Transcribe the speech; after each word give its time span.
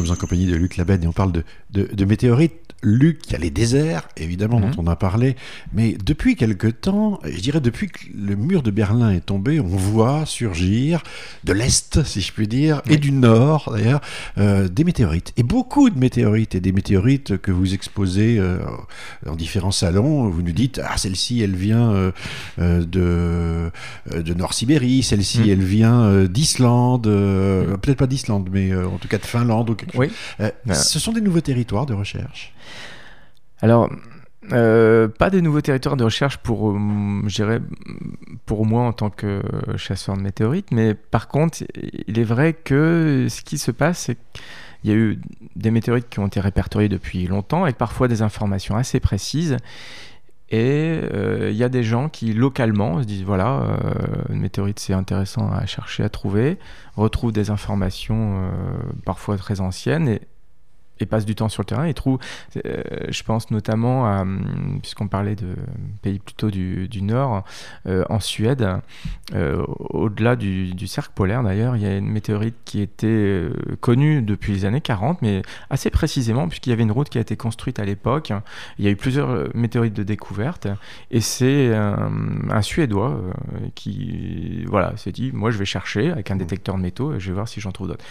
sommes 0.00 0.10
en 0.10 0.16
compagnie 0.16 0.46
de 0.46 0.54
Luc 0.56 0.76
Labenne 0.76 1.02
et 1.04 1.06
on 1.06 1.12
parle 1.12 1.32
de, 1.32 1.44
de, 1.72 1.88
de 1.92 2.04
météorites. 2.04 2.52
Luc, 2.82 3.20
il 3.26 3.32
y 3.32 3.34
a 3.34 3.38
les 3.38 3.50
déserts, 3.50 4.06
évidemment, 4.18 4.60
Mhm. 4.60 4.70
dont 4.74 4.82
on 4.82 4.86
a 4.86 4.96
parlé. 4.96 5.34
Mais 5.72 5.96
depuis 6.04 6.36
quelque 6.36 6.66
temps, 6.66 7.18
je 7.24 7.40
dirais 7.40 7.60
depuis 7.60 7.88
que 7.88 8.00
le 8.14 8.36
mur 8.36 8.62
de 8.62 8.70
Berlin 8.70 9.10
est 9.12 9.24
tombé, 9.24 9.58
on 9.60 9.66
voit 9.66 10.26
surgir 10.26 11.02
de 11.44 11.52
l'Est, 11.54 12.04
si 12.04 12.20
je 12.20 12.32
puis 12.32 12.46
dire, 12.46 12.82
et 12.88 12.98
du 12.98 13.12
Nord, 13.12 13.72
d'ailleurs, 13.72 14.02
euh, 14.36 14.68
des 14.68 14.84
météorites. 14.84 15.32
Et 15.38 15.42
beaucoup 15.42 15.88
de 15.88 15.98
météorites, 15.98 16.54
et 16.54 16.60
des 16.60 16.72
météorites 16.72 17.38
que 17.38 17.50
vous 17.50 17.72
exposez 17.72 18.38
euh, 18.38 18.58
dans 19.24 19.34
différents 19.36 19.70
salons. 19.72 20.28
Vous 20.28 20.42
nous 20.42 20.52
dites, 20.52 20.80
ah, 20.84 20.98
celle-ci, 20.98 21.40
elle 21.40 21.56
vient 21.56 21.90
euh, 21.92 22.12
euh, 22.58 22.84
de, 22.84 23.00
euh, 24.14 24.22
de 24.22 24.34
Nord-Sibérie, 24.34 25.02
celle-ci, 25.02 25.40
Mm. 25.40 25.50
elle 25.50 25.62
vient 25.64 26.00
euh, 26.02 26.28
d'Islande, 26.28 27.06
euh, 27.06 27.76
peut-être 27.78 27.98
pas 27.98 28.06
d'Islande, 28.06 28.50
mais 28.52 28.70
euh, 28.70 28.86
en 28.86 28.98
tout 28.98 29.08
cas 29.08 29.18
de 29.18 29.24
Finlande 29.24 29.70
Oui. 29.94 30.10
Euh, 30.40 30.50
Ouais. 30.66 30.74
Ce 30.74 30.98
sont 30.98 31.12
des 31.12 31.20
nouveaux 31.20 31.40
territoires 31.40 31.86
de 31.86 31.94
recherche. 31.94 32.52
Alors, 33.60 33.90
euh, 34.52 35.08
pas 35.08 35.30
des 35.30 35.42
nouveaux 35.42 35.60
territoires 35.60 35.96
de 35.96 36.04
recherche 36.04 36.38
pour, 36.38 36.70
euh, 36.70 37.60
pour 38.44 38.66
moi 38.66 38.82
en 38.82 38.92
tant 38.92 39.10
que 39.10 39.42
chasseur 39.76 40.16
de 40.16 40.22
météorites, 40.22 40.70
mais 40.70 40.94
par 40.94 41.28
contre, 41.28 41.58
il 42.06 42.18
est 42.18 42.24
vrai 42.24 42.52
que 42.52 43.26
ce 43.28 43.42
qui 43.42 43.58
se 43.58 43.70
passe, 43.70 43.98
c'est 43.98 44.16
qu'il 44.82 44.90
y 44.90 44.94
a 44.94 44.96
eu 44.96 45.20
des 45.56 45.70
météorites 45.70 46.08
qui 46.08 46.20
ont 46.20 46.26
été 46.26 46.40
répertoriées 46.40 46.88
depuis 46.88 47.26
longtemps, 47.26 47.64
avec 47.64 47.76
parfois 47.76 48.08
des 48.08 48.22
informations 48.22 48.76
assez 48.76 49.00
précises. 49.00 49.56
Et 50.50 51.00
euh, 51.02 51.50
il 51.50 51.56
y 51.56 51.64
a 51.64 51.68
des 51.68 51.82
gens 51.82 52.08
qui, 52.08 52.32
localement, 52.32 53.00
se 53.02 53.06
disent 53.06 53.24
voilà, 53.24 53.62
euh, 53.62 54.32
une 54.32 54.38
météorite 54.38 54.78
c'est 54.78 54.92
intéressant 54.92 55.50
à 55.50 55.66
chercher, 55.66 56.04
à 56.04 56.08
trouver, 56.08 56.58
retrouvent 56.94 57.32
des 57.32 57.50
informations 57.50 58.42
euh, 58.44 58.48
parfois 59.04 59.36
très 59.38 59.60
anciennes 59.60 60.08
et, 60.08 60.20
et 61.00 61.06
passent 61.06 61.26
du 61.26 61.34
temps 61.34 61.48
sur 61.48 61.62
le 61.62 61.66
terrain 61.66 61.84
et 61.84 61.94
trouvent, 61.94 62.18
euh, 62.64 62.82
je 63.08 63.22
pense 63.22 63.50
notamment 63.50 64.06
à, 64.06 64.22
hum, 64.22 64.78
puisqu'on 64.80 65.08
parlait 65.08 65.36
de 65.36 65.54
pays 66.02 66.18
plutôt 66.18 66.50
du, 66.50 66.88
du 66.88 67.02
Nord, 67.02 67.44
euh, 67.86 68.04
en 68.08 68.20
Suède, 68.20 68.66
euh, 69.34 69.62
au-delà 69.66 70.36
du, 70.36 70.74
du 70.74 70.86
cercle 70.86 71.12
polaire 71.14 71.42
d'ailleurs, 71.42 71.76
il 71.76 71.82
y 71.82 71.86
a 71.86 71.96
une 71.96 72.08
météorite 72.08 72.56
qui 72.64 72.80
était 72.80 73.48
connue 73.80 74.22
depuis 74.22 74.52
les 74.52 74.64
années 74.64 74.80
40, 74.80 75.22
mais 75.22 75.42
assez 75.70 75.90
précisément, 75.90 76.48
puisqu'il 76.48 76.70
y 76.70 76.72
avait 76.72 76.82
une 76.82 76.92
route 76.92 77.08
qui 77.08 77.18
a 77.18 77.20
été 77.20 77.36
construite 77.36 77.78
à 77.78 77.84
l'époque. 77.84 78.32
Il 78.78 78.84
y 78.84 78.88
a 78.88 78.90
eu 78.90 78.96
plusieurs 78.96 79.54
météorites 79.54 79.94
de 79.94 80.02
découverte, 80.02 80.68
et 81.10 81.20
c'est 81.20 81.74
un, 81.74 82.62
Suédois 82.62 83.20
qui 83.74 84.64
voilà, 84.66 84.96
s'est 84.96 85.12
dit, 85.12 85.30
moi 85.32 85.50
je 85.50 85.58
vais 85.58 85.64
chercher 85.64 86.10
avec 86.10 86.30
un 86.30 86.36
détecteur 86.36 86.76
de 86.76 86.80
métaux, 86.80 87.14
et 87.14 87.20
je 87.20 87.28
vais 87.28 87.34
voir 87.34 87.48
si 87.48 87.60
j'en 87.60 87.72
trouve 87.72 87.88
d'autres. 87.88 88.04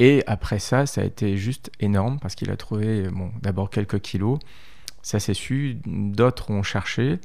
Et 0.00 0.24
après 0.26 0.58
ça, 0.58 0.86
ça 0.86 1.02
a 1.02 1.04
été 1.04 1.36
juste 1.36 1.70
énorme, 1.78 2.18
parce 2.20 2.34
qu'il 2.34 2.50
a 2.50 2.56
trouvé, 2.56 3.06
d'abord 3.42 3.70
quelques 3.70 4.00
kilos, 4.00 4.38
ça 5.02 5.18
c'est 5.20 5.34
su, 5.34 5.78
d'autres 5.86 6.50
ont 6.50 6.62
cherché, 6.62 7.18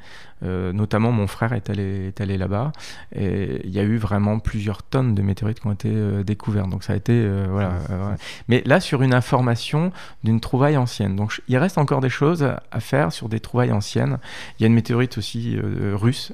euh, 0.43 0.73
notamment 0.73 1.11
mon 1.11 1.27
frère 1.27 1.53
est 1.53 1.69
allé, 1.69 2.07
est 2.07 2.21
allé 2.21 2.37
là-bas, 2.37 2.71
et 3.15 3.61
il 3.65 3.69
y 3.71 3.79
a 3.79 3.83
eu 3.83 3.97
vraiment 3.97 4.39
plusieurs 4.39 4.83
tonnes 4.83 5.15
de 5.15 5.21
météorites 5.21 5.59
qui 5.59 5.67
ont 5.67 5.71
été 5.71 5.89
euh, 5.91 6.23
découvertes, 6.23 6.69
donc 6.69 6.83
ça 6.83 6.93
a 6.93 6.95
été, 6.95 7.13
euh, 7.13 7.47
voilà. 7.49 7.69
ouais. 7.69 8.15
Mais 8.47 8.61
là, 8.65 8.79
sur 8.79 9.01
une 9.01 9.13
information 9.13 9.91
d'une 10.23 10.39
trouvaille 10.39 10.77
ancienne, 10.77 11.15
donc 11.15 11.41
il 11.47 11.57
reste 11.57 11.77
encore 11.77 12.01
des 12.01 12.09
choses 12.09 12.43
à- 12.43 12.61
faire 12.79 13.11
sur 13.11 13.29
des 13.29 13.39
trouvailles 13.39 13.71
anciennes. 13.71 14.19
Il 14.59 14.63
y 14.63 14.65
a 14.65 14.67
une 14.67 14.73
météorite 14.73 15.17
aussi 15.17 15.57
russe, 15.93 16.33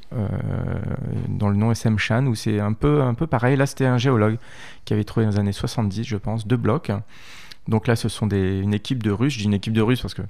dont 1.30 1.50
le 1.50 1.56
nom 1.56 1.72
est 1.72 1.75
Semchan, 1.75 2.25
où 2.25 2.35
c'est 2.35 2.59
un 2.59 2.74
peu, 2.74 3.01
un 3.03 3.13
peu 3.13 3.28
pareil, 3.28 3.56
là 3.56 3.66
c'était 3.66 3.85
un 3.85 3.97
géologue 3.97 4.38
qui 4.85 4.94
avait 4.94 5.03
trouvé 5.03 5.25
dans 5.25 5.31
les 5.31 5.40
années 5.40 5.51
70, 5.51 6.03
je 6.03 6.18
pense, 6.18 6.47
deux 6.47 6.57
blocs. 6.57 6.91
Donc 7.68 7.88
là, 7.88 7.96
ce 7.96 8.09
sont 8.09 8.25
des, 8.28 8.59
une 8.59 8.74
équipe 8.74 9.03
de 9.03 9.12
Russes. 9.12 9.34
Je 9.34 9.40
dis 9.40 9.46
une 9.46 9.53
équipe 9.53 9.74
de 9.74 9.81
Russes 9.81 10.01
parce 10.01 10.16
que 10.16 10.24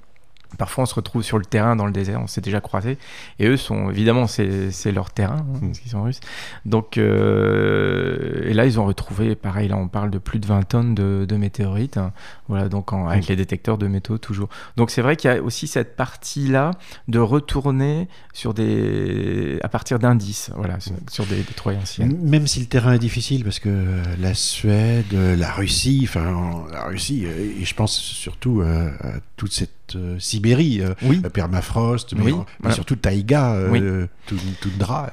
parfois 0.58 0.82
on 0.82 0.86
se 0.86 0.94
retrouve 0.94 1.22
sur 1.22 1.38
le 1.38 1.44
terrain 1.44 1.76
dans 1.76 1.86
le 1.86 1.92
désert, 1.92 2.20
on 2.20 2.26
s'est 2.26 2.40
déjà 2.40 2.60
croisés. 2.60 2.98
Et 3.38 3.46
eux 3.46 3.56
sont, 3.56 3.90
évidemment, 3.90 4.26
c'est 4.26 4.92
leur 4.92 5.10
terrain, 5.10 5.38
hein, 5.38 5.58
Mm. 5.60 5.66
parce 5.68 5.78
qu'ils 5.80 5.90
sont 5.90 6.02
russes. 6.02 6.20
Donc, 6.66 6.98
euh, 6.98 8.42
et 8.48 8.54
là, 8.54 8.66
ils 8.66 8.78
ont 8.80 8.84
retrouvé, 8.86 9.34
pareil, 9.34 9.68
là, 9.68 9.76
on 9.76 9.88
parle 9.88 10.10
de 10.10 10.18
plus 10.18 10.38
de 10.38 10.46
20 10.46 10.62
tonnes 10.68 10.94
de, 10.94 11.24
de 11.28 11.36
météorites. 11.36 11.96
hein. 11.96 12.12
Voilà, 12.48 12.68
donc 12.68 12.92
en- 12.92 13.08
avec 13.08 13.24
Mm. 13.24 13.28
les 13.30 13.36
détecteurs 13.36 13.78
de 13.78 13.86
métaux 13.86 14.18
toujours. 14.18 14.48
Donc 14.76 14.90
c'est 14.90 15.02
vrai 15.02 15.16
qu'il 15.16 15.30
y 15.30 15.34
a 15.34 15.42
aussi 15.42 15.66
cette 15.66 15.96
partie-là 15.96 16.72
de 17.08 17.18
retourner 17.18 18.08
sur 18.32 18.54
des, 18.54 19.58
à 19.62 19.68
partir 19.68 19.98
d'indices, 19.98 20.50
voilà, 20.56 20.78
sur, 20.80 20.92
sur 21.10 21.26
des, 21.26 21.36
des 21.36 21.76
anciennes. 21.76 22.18
Même 22.22 22.46
si 22.46 22.60
le 22.60 22.66
terrain 22.66 22.92
est 22.94 22.98
difficile, 22.98 23.44
parce 23.44 23.58
que 23.58 23.84
la 24.20 24.34
Suède, 24.34 25.12
la 25.12 25.50
Russie, 25.52 26.00
enfin 26.04 26.64
la 26.72 26.84
Russie, 26.84 27.24
et 27.24 27.64
je 27.64 27.74
pense 27.74 27.96
surtout 27.96 28.60
euh, 28.60 28.90
à 29.00 29.12
toute 29.36 29.52
cette 29.52 29.70
euh, 29.96 30.18
Sibérie, 30.18 30.80
euh, 30.82 30.94
Oui. 31.02 31.20
euh, 31.24 31.28
permafrost, 31.30 32.14
mais, 32.14 32.22
Oui, 32.24 32.32
mais 32.36 32.44
voilà. 32.60 32.74
surtout 32.74 32.96
taïga, 32.96 33.56
Oui. 33.70 33.80
tout, 34.26 34.36
toundra, 34.60 35.10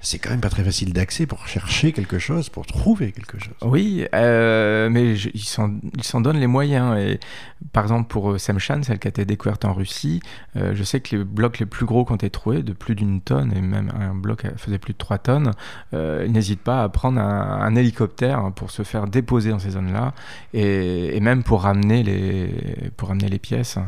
c'est 0.00 0.18
quand 0.18 0.30
même 0.30 0.40
pas 0.40 0.50
très 0.50 0.64
facile 0.64 0.92
d'accès 0.92 1.26
pour 1.26 1.46
chercher 1.46 1.92
quelque 1.92 2.18
chose, 2.18 2.48
pour 2.48 2.66
trouver 2.66 3.12
quelque 3.12 3.38
chose. 3.38 3.54
Oui, 3.62 4.06
mais 4.12 5.16
je- 5.16 5.30
ils 5.34 5.44
s'en 6.04 6.20
donnent 6.20 6.38
les 6.40 6.46
moyens. 6.46 6.96
Et, 6.98 7.18
par 7.72 7.84
exemple, 7.84 8.08
pour 8.08 8.38
Semchan, 8.38 8.82
celle 8.82 8.98
qui 8.98 9.08
a 9.08 9.10
été 9.10 9.24
découverte 9.24 9.64
en 9.64 9.72
Russie, 9.72 10.20
je 10.54 10.82
sais 10.82 11.00
que 11.00 11.16
les 11.16 11.24
blocs 11.24 11.58
les 11.58 11.66
plus 11.66 11.86
gros 11.86 12.04
qui 12.04 12.12
ont 12.12 12.16
été 12.16 12.30
trouvés, 12.30 12.62
de 12.62 12.72
plus 12.72 12.94
d'une 12.94 13.20
tonne, 13.20 13.52
et 13.56 13.60
même 13.60 13.90
un 13.98 14.14
bloc 14.14 14.44
faisait 14.56 14.78
plus 14.78 14.92
de 14.92 14.98
3 14.98 15.18
tonnes, 15.18 15.50
euh, 15.94 16.24
ils 16.26 16.32
n'hésitent 16.32 16.62
pas 16.62 16.82
à 16.82 16.88
prendre 16.88 17.20
un, 17.20 17.60
un 17.60 17.74
hélicoptère 17.76 18.38
hein, 18.38 18.50
pour 18.50 18.70
se 18.70 18.82
faire 18.82 19.06
déposer 19.06 19.50
dans 19.50 19.58
ces 19.58 19.70
zones-là, 19.70 20.12
et, 20.52 21.16
et 21.16 21.20
même 21.20 21.42
pour 21.42 21.62
ramener 21.62 22.02
les, 22.02 22.90
pour 22.96 23.08
ramener 23.08 23.28
les 23.28 23.38
pièces. 23.38 23.78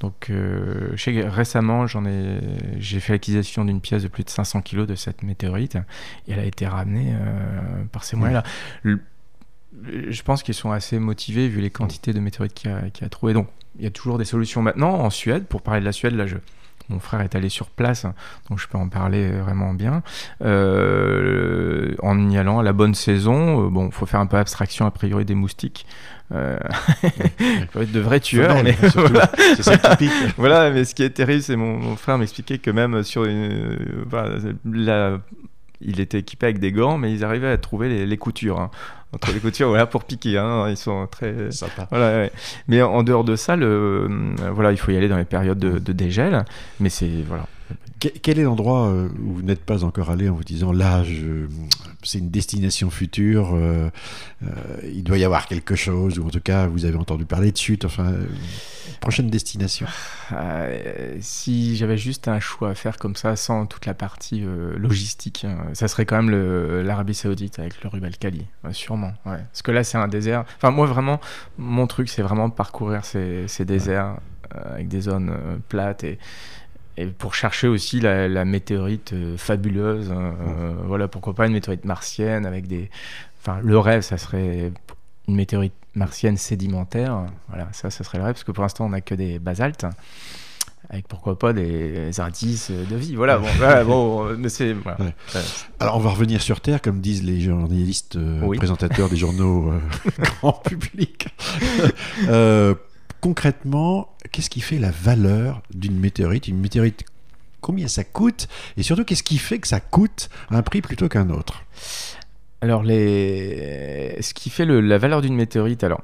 Donc, 0.00 0.28
euh, 0.30 0.90
je 0.94 1.02
sais 1.02 1.14
que 1.14 1.20
récemment, 1.20 1.86
j'en 1.86 2.04
ai, 2.04 2.40
j'ai 2.78 3.00
fait 3.00 3.14
l'acquisition 3.14 3.64
d'une 3.64 3.80
pièce 3.80 4.02
de 4.02 4.08
plus 4.08 4.24
de 4.24 4.30
500 4.30 4.62
kg 4.62 4.86
de 4.86 4.94
cette 4.94 5.22
météorite, 5.22 5.76
et 6.28 6.32
elle 6.32 6.40
a 6.40 6.44
été 6.44 6.66
ramenée 6.66 7.14
euh, 7.14 7.84
par 7.92 8.04
ces 8.04 8.16
moyens-là. 8.16 8.44
Je 8.84 10.22
pense 10.22 10.42
qu'ils 10.42 10.54
sont 10.54 10.70
assez 10.70 10.98
motivés 10.98 11.48
vu 11.48 11.60
les 11.60 11.70
quantités 11.70 12.12
de 12.12 12.20
météorites 12.20 12.54
qu'il 12.54 12.70
y 12.70 12.74
a, 12.74 12.90
qu'il 12.90 13.02
y 13.02 13.06
a 13.06 13.08
trouvé. 13.08 13.32
Donc, 13.32 13.48
il 13.78 13.84
y 13.84 13.88
a 13.88 13.90
toujours 13.90 14.18
des 14.18 14.24
solutions 14.24 14.62
maintenant 14.62 14.94
en 14.94 15.10
Suède. 15.10 15.46
Pour 15.46 15.62
parler 15.62 15.80
de 15.80 15.84
la 15.84 15.92
Suède, 15.92 16.14
là, 16.14 16.26
je, 16.26 16.36
mon 16.88 17.00
frère 17.00 17.20
est 17.22 17.34
allé 17.34 17.48
sur 17.48 17.66
place, 17.70 18.06
donc 18.48 18.58
je 18.58 18.68
peux 18.68 18.78
en 18.78 18.88
parler 18.88 19.30
vraiment 19.30 19.72
bien. 19.74 20.02
Euh, 20.78 21.94
en 22.02 22.30
y 22.30 22.36
allant 22.38 22.58
à 22.58 22.62
la 22.62 22.72
bonne 22.72 22.94
saison, 22.94 23.66
euh, 23.66 23.70
bon, 23.70 23.90
faut 23.90 24.06
faire 24.06 24.20
un 24.20 24.26
peu 24.26 24.36
abstraction 24.36 24.86
a 24.86 24.90
priori 24.90 25.24
des 25.24 25.34
moustiques. 25.34 25.86
Euh, 26.32 26.56
de 27.76 28.00
vrais 28.00 28.20
tueurs, 28.20 28.62
mais 28.64 28.76
voilà. 28.94 29.30
C'est 29.56 29.62
ça 29.62 29.76
qui 29.76 29.96
pique. 30.08 30.12
voilà, 30.38 30.70
mais 30.70 30.84
ce 30.84 30.94
qui 30.94 31.02
est 31.02 31.10
terrible, 31.10 31.42
c'est 31.42 31.56
mon, 31.56 31.76
mon 31.76 31.96
frère 31.96 32.18
m'expliquait 32.18 32.58
que 32.58 32.70
même 32.70 33.02
sur 33.02 33.24
une, 33.24 33.52
euh, 33.52 33.76
voilà, 34.08 34.36
la- 34.64 35.18
il 35.80 36.00
était 36.00 36.18
équipé 36.20 36.46
avec 36.46 36.60
des 36.60 36.72
gants, 36.72 36.96
mais 36.96 37.12
ils 37.12 37.24
arrivaient 37.24 37.50
à 37.50 37.58
trouver 37.58 37.88
les, 37.90 38.06
les 38.06 38.16
coutures. 38.16 38.58
hein. 38.58 38.70
Entre 39.14 39.32
les 39.32 39.40
coutures, 39.40 39.68
voilà, 39.68 39.86
pour 39.86 40.04
piquer. 40.04 40.38
hein, 40.38 40.68
ils 40.68 40.76
sont 40.76 41.06
très. 41.06 41.50
Sympa. 41.50 41.86
Voilà, 41.90 42.18
ouais. 42.18 42.32
Mais 42.68 42.82
en 42.82 43.02
dehors 43.02 43.24
de 43.24 43.36
ça, 43.36 43.56
le, 43.56 43.66
euh, 43.66 44.50
voilà, 44.52 44.72
il 44.72 44.76
faut 44.78 44.90
y 44.90 44.96
aller 44.96 45.08
dans 45.08 45.16
les 45.16 45.24
périodes 45.24 45.58
de, 45.58 45.78
de 45.78 45.92
dégel. 45.92 46.44
Mais 46.80 46.88
c'est 46.88 47.08
voilà. 47.26 47.46
Que- 48.00 48.08
Quel 48.08 48.38
est 48.38 48.42
l'endroit 48.42 48.88
euh, 48.88 49.08
où 49.20 49.34
vous 49.34 49.42
n'êtes 49.42 49.64
pas 49.64 49.84
encore 49.84 50.10
allé 50.10 50.28
en 50.28 50.34
vous 50.34 50.44
disant 50.44 50.72
là, 50.72 51.02
c'est 52.02 52.18
une 52.18 52.30
destination 52.30 52.90
future, 52.90 53.54
euh, 53.54 53.88
euh, 54.42 54.48
il 54.84 55.04
doit 55.04 55.16
y 55.16 55.24
avoir 55.24 55.46
quelque 55.46 55.74
chose, 55.74 56.18
ou 56.18 56.26
en 56.26 56.30
tout 56.30 56.40
cas 56.40 56.66
vous 56.66 56.84
avez 56.84 56.96
entendu 56.96 57.24
parler 57.24 57.52
de 57.52 57.56
chute, 57.56 57.84
enfin, 57.84 58.12
prochaine 59.00 59.28
destination. 59.28 59.86
Si 61.20 61.76
j'avais 61.76 61.96
juste 61.96 62.28
un 62.28 62.40
choix 62.40 62.70
à 62.70 62.74
faire 62.74 62.98
comme 62.98 63.16
ça, 63.16 63.36
sans 63.36 63.66
toute 63.66 63.86
la 63.86 63.94
partie 63.94 64.44
logistique, 64.76 65.44
hein, 65.44 65.58
ça 65.72 65.88
serait 65.88 66.04
quand 66.04 66.22
même 66.22 66.82
l'Arabie 66.82 67.14
Saoudite 67.14 67.58
avec 67.58 67.82
le 67.82 67.88
Rub 67.88 68.04
al 68.04 68.16
Khali, 68.16 68.44
ouais, 68.64 68.72
sûrement. 68.72 69.12
Ouais. 69.24 69.38
Parce 69.50 69.62
que 69.62 69.70
là, 69.70 69.84
c'est 69.84 69.98
un 69.98 70.08
désert. 70.08 70.44
Enfin, 70.56 70.70
moi, 70.70 70.86
vraiment, 70.86 71.20
mon 71.58 71.86
truc, 71.86 72.08
c'est 72.08 72.22
vraiment 72.22 72.50
parcourir 72.50 73.04
ces, 73.04 73.46
déserts 73.64 74.16
avec 74.50 74.88
des 74.88 75.02
zones 75.02 75.32
plates 75.68 76.04
et, 76.04 76.18
et 76.96 77.06
pour 77.06 77.34
chercher 77.34 77.66
aussi 77.68 78.00
la, 78.00 78.28
la 78.28 78.44
météorite 78.44 79.12
euh, 79.12 79.36
fabuleuse. 79.36 80.10
hein, 80.12 80.34
euh, 80.46 80.74
voilà, 80.86 81.08
pourquoi 81.08 81.34
pas 81.34 81.46
une 81.46 81.52
météorite 81.52 81.84
martienne 81.84 82.46
avec 82.46 82.66
des. 82.66 82.90
Enfin, 83.42 83.58
le 83.62 83.78
rêve, 83.78 84.02
ça 84.02 84.16
serait 84.18 84.72
une 85.28 85.34
météorite 85.36 85.74
martienne 85.94 86.36
sédimentaire. 86.36 87.24
Voilà, 87.48 87.68
ça, 87.72 87.90
ça 87.90 88.04
serait 88.04 88.18
le 88.18 88.24
rêve, 88.24 88.34
parce 88.34 88.44
que 88.44 88.52
pour 88.52 88.62
l'instant, 88.62 88.86
on 88.86 88.90
n'a 88.90 89.00
que 89.00 89.14
des 89.14 89.38
basaltes. 89.38 89.86
Avec 90.90 91.08
pourquoi 91.08 91.38
pas 91.38 91.54
des 91.54 92.20
indices 92.20 92.70
de 92.70 92.94
vie. 92.96 93.16
Voilà, 93.16 93.38
bon, 93.38 93.46
voilà, 93.56 93.84
bon 93.84 94.36
mais 94.36 94.50
c'est. 94.50 94.74
Voilà. 94.74 94.98
Ouais. 95.00 95.14
Ouais. 95.34 95.40
Alors 95.80 95.96
on 95.96 96.00
va 96.00 96.10
revenir 96.10 96.42
sur 96.42 96.60
Terre, 96.60 96.82
comme 96.82 97.00
disent 97.00 97.22
les 97.24 97.40
journalistes 97.40 98.16
euh, 98.16 98.40
Oui. 98.42 98.58
présentateurs 98.58 99.08
des 99.08 99.16
journaux 99.16 99.72
euh, 99.72 99.80
grand 100.42 100.52
public. 100.52 101.28
Euh, 103.24 103.28
concrètement, 103.28 104.08
qu'est-ce 104.32 104.50
qui 104.50 104.60
fait 104.60 104.78
la 104.78 104.90
valeur 104.90 105.62
d'une 105.74 105.98
météorite? 105.98 106.48
Une 106.48 106.60
météorite, 106.60 107.04
combien 107.60 107.88
ça 107.88 108.04
coûte? 108.04 108.48
Et 108.76 108.82
surtout, 108.82 109.04
qu'est-ce 109.04 109.22
qui 109.22 109.38
fait 109.38 109.58
que 109.58 109.68
ça 109.68 109.80
coûte 109.80 110.28
un 110.50 110.62
prix 110.62 110.82
plutôt 110.82 111.08
qu'un 111.08 111.30
autre? 111.30 111.64
Alors, 112.60 112.82
ce 112.84 114.34
qui 114.34 114.50
fait 114.50 114.64
la 114.66 114.98
valeur 114.98 115.20
d'une 115.22 115.34
météorite, 115.34 115.84
alors, 115.84 116.02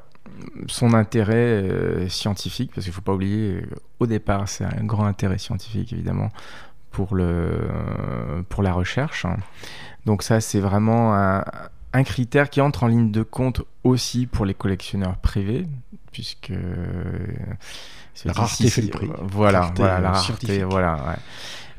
son 0.67 0.94
intérêt 0.94 2.08
scientifique, 2.08 2.72
parce 2.75 2.84
qu'il 2.84 2.93
ne 2.93 2.94
faut 2.94 3.02
pas 3.02 3.14
oublier, 3.14 3.62
au 3.99 4.06
départ, 4.06 4.49
c'est 4.49 4.64
un 4.64 4.84
grand 4.84 5.05
intérêt 5.06 5.38
scientifique, 5.38 5.93
évidemment, 5.93 6.31
pour, 6.90 7.14
le, 7.14 7.69
pour 8.49 8.62
la 8.62 8.73
recherche. 8.73 9.26
Donc 10.06 10.23
ça, 10.23 10.40
c'est 10.40 10.61
vraiment 10.61 11.14
un, 11.14 11.44
un 11.92 12.04
critère 12.04 12.50
qui 12.50 12.60
entre 12.60 12.84
en 12.84 12.87
ligne 12.87 13.10
de 13.10 13.22
compte 13.22 13.62
aussi 13.84 14.26
pour 14.26 14.46
les 14.46 14.54
collectionneurs 14.54 15.16
privés, 15.16 15.66
puisque 16.12 16.52
la 18.25 18.32
rareté 18.32 18.70
fait 18.70 18.82
le 18.82 18.88
prix. 18.88 19.08
Voilà, 19.22 19.72
voilà 19.76 20.00
la 20.00 20.12
rareté, 20.12 20.62
voilà. 20.62 21.16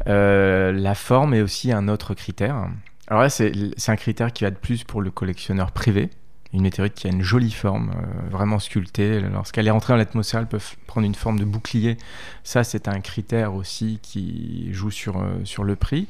Euh, 0.08 0.72
la 0.72 0.96
forme 0.96 1.34
est 1.34 1.42
aussi 1.42 1.72
un 1.72 1.88
autre 1.88 2.14
critère. 2.14 2.68
Alors 3.08 3.24
là, 3.24 3.30
c'est 3.30 3.52
un 3.88 3.96
critère 3.96 4.32
qui 4.34 4.44
va 4.44 4.52
de 4.52 4.56
plus 4.56 4.84
pour 4.84 5.02
le 5.02 5.12
collectionneur 5.12 5.72
privé. 5.72 6.10
Une 6.54 6.62
météorite 6.62 6.96
qui 6.96 7.08
a 7.08 7.10
une 7.10 7.22
jolie 7.22 7.52
forme, 7.52 7.92
euh, 7.92 8.30
vraiment 8.30 8.60
sculptée. 8.60 9.22
Lorsqu'elle 9.22 9.68
est 9.68 9.72
rentrée 9.72 9.94
dans 9.94 9.98
l'atmosphère, 9.98 10.42
elle 10.42 10.48
peut 10.48 10.60
prendre 10.86 11.08
une 11.08 11.16
forme 11.16 11.40
de 11.40 11.46
bouclier. 11.46 11.98
Ça, 12.44 12.66
c'est 12.66 12.90
un 12.90 13.00
critère 13.00 13.54
aussi 13.54 14.00
qui 14.02 14.68
joue 14.74 14.92
sur, 14.92 15.18
euh, 15.18 15.40
sur 15.46 15.64
le 15.64 15.78
prix. 15.78 16.10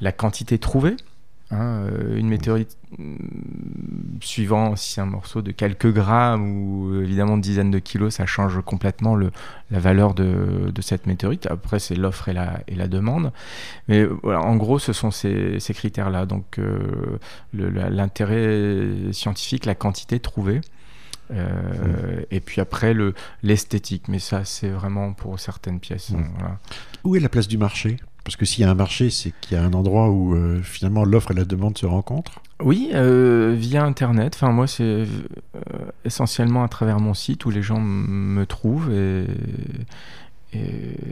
La 0.00 0.12
quantité 0.12 0.58
trouvée. 0.58 0.96
Hein, 1.52 1.84
euh, 1.84 2.16
une 2.16 2.28
météorite, 2.28 2.78
mm, 2.98 3.16
suivant 4.22 4.74
si 4.74 4.94
c'est 4.94 5.02
un 5.02 5.06
morceau 5.06 5.42
de 5.42 5.52
quelques 5.52 5.92
grammes 5.92 6.46
ou 6.46 7.02
évidemment 7.02 7.36
de 7.36 7.42
dizaines 7.42 7.70
de 7.70 7.78
kilos, 7.78 8.14
ça 8.14 8.24
change 8.24 8.58
complètement 8.64 9.14
le, 9.14 9.30
la 9.70 9.78
valeur 9.78 10.14
de, 10.14 10.70
de, 10.74 10.82
cette 10.82 11.06
météorite. 11.06 11.46
Après, 11.46 11.78
c'est 11.78 11.94
l'offre 11.94 12.30
et 12.30 12.32
la, 12.32 12.60
et 12.68 12.74
la 12.74 12.88
demande. 12.88 13.32
Mais 13.88 14.04
voilà, 14.04 14.40
en 14.40 14.56
gros, 14.56 14.78
ce 14.78 14.94
sont 14.94 15.10
ces, 15.10 15.60
ces 15.60 15.74
critères-là. 15.74 16.24
Donc, 16.24 16.58
euh, 16.58 17.18
l'intérêt 17.52 19.12
scientifique, 19.12 19.66
la 19.66 19.74
quantité 19.74 20.20
trouvée. 20.20 20.62
Euh, 21.32 22.20
mmh. 22.20 22.26
Et 22.30 22.40
puis 22.40 22.62
après, 22.62 22.94
l'esthétique. 23.42 24.08
Mais 24.08 24.20
ça, 24.20 24.46
c'est 24.46 24.70
vraiment 24.70 25.12
pour 25.12 25.38
certaines 25.38 25.80
pièces. 25.80 26.10
Mmh. 26.10 26.24
Voilà. 26.38 26.58
Où 27.04 27.16
est 27.16 27.20
la 27.20 27.28
place 27.28 27.48
du 27.48 27.58
marché? 27.58 27.98
Parce 28.24 28.36
que 28.36 28.44
s'il 28.44 28.64
y 28.64 28.64
a 28.64 28.70
un 28.70 28.74
marché, 28.74 29.10
c'est 29.10 29.32
qu'il 29.40 29.56
y 29.56 29.60
a 29.60 29.64
un 29.64 29.72
endroit 29.72 30.08
où 30.08 30.34
euh, 30.34 30.62
finalement 30.62 31.04
l'offre 31.04 31.32
et 31.32 31.34
la 31.34 31.44
demande 31.44 31.76
se 31.76 31.86
rencontrent. 31.86 32.40
Oui, 32.60 32.90
euh, 32.94 33.54
via 33.58 33.84
Internet. 33.84 34.34
Enfin, 34.36 34.52
moi, 34.52 34.66
c'est 34.66 34.84
euh, 34.84 35.06
essentiellement 36.04 36.62
à 36.62 36.68
travers 36.68 37.00
mon 37.00 37.14
site 37.14 37.44
où 37.44 37.50
les 37.50 37.62
gens 37.62 37.80
me 37.80 38.44
trouvent 38.46 38.92
et, 38.92 39.26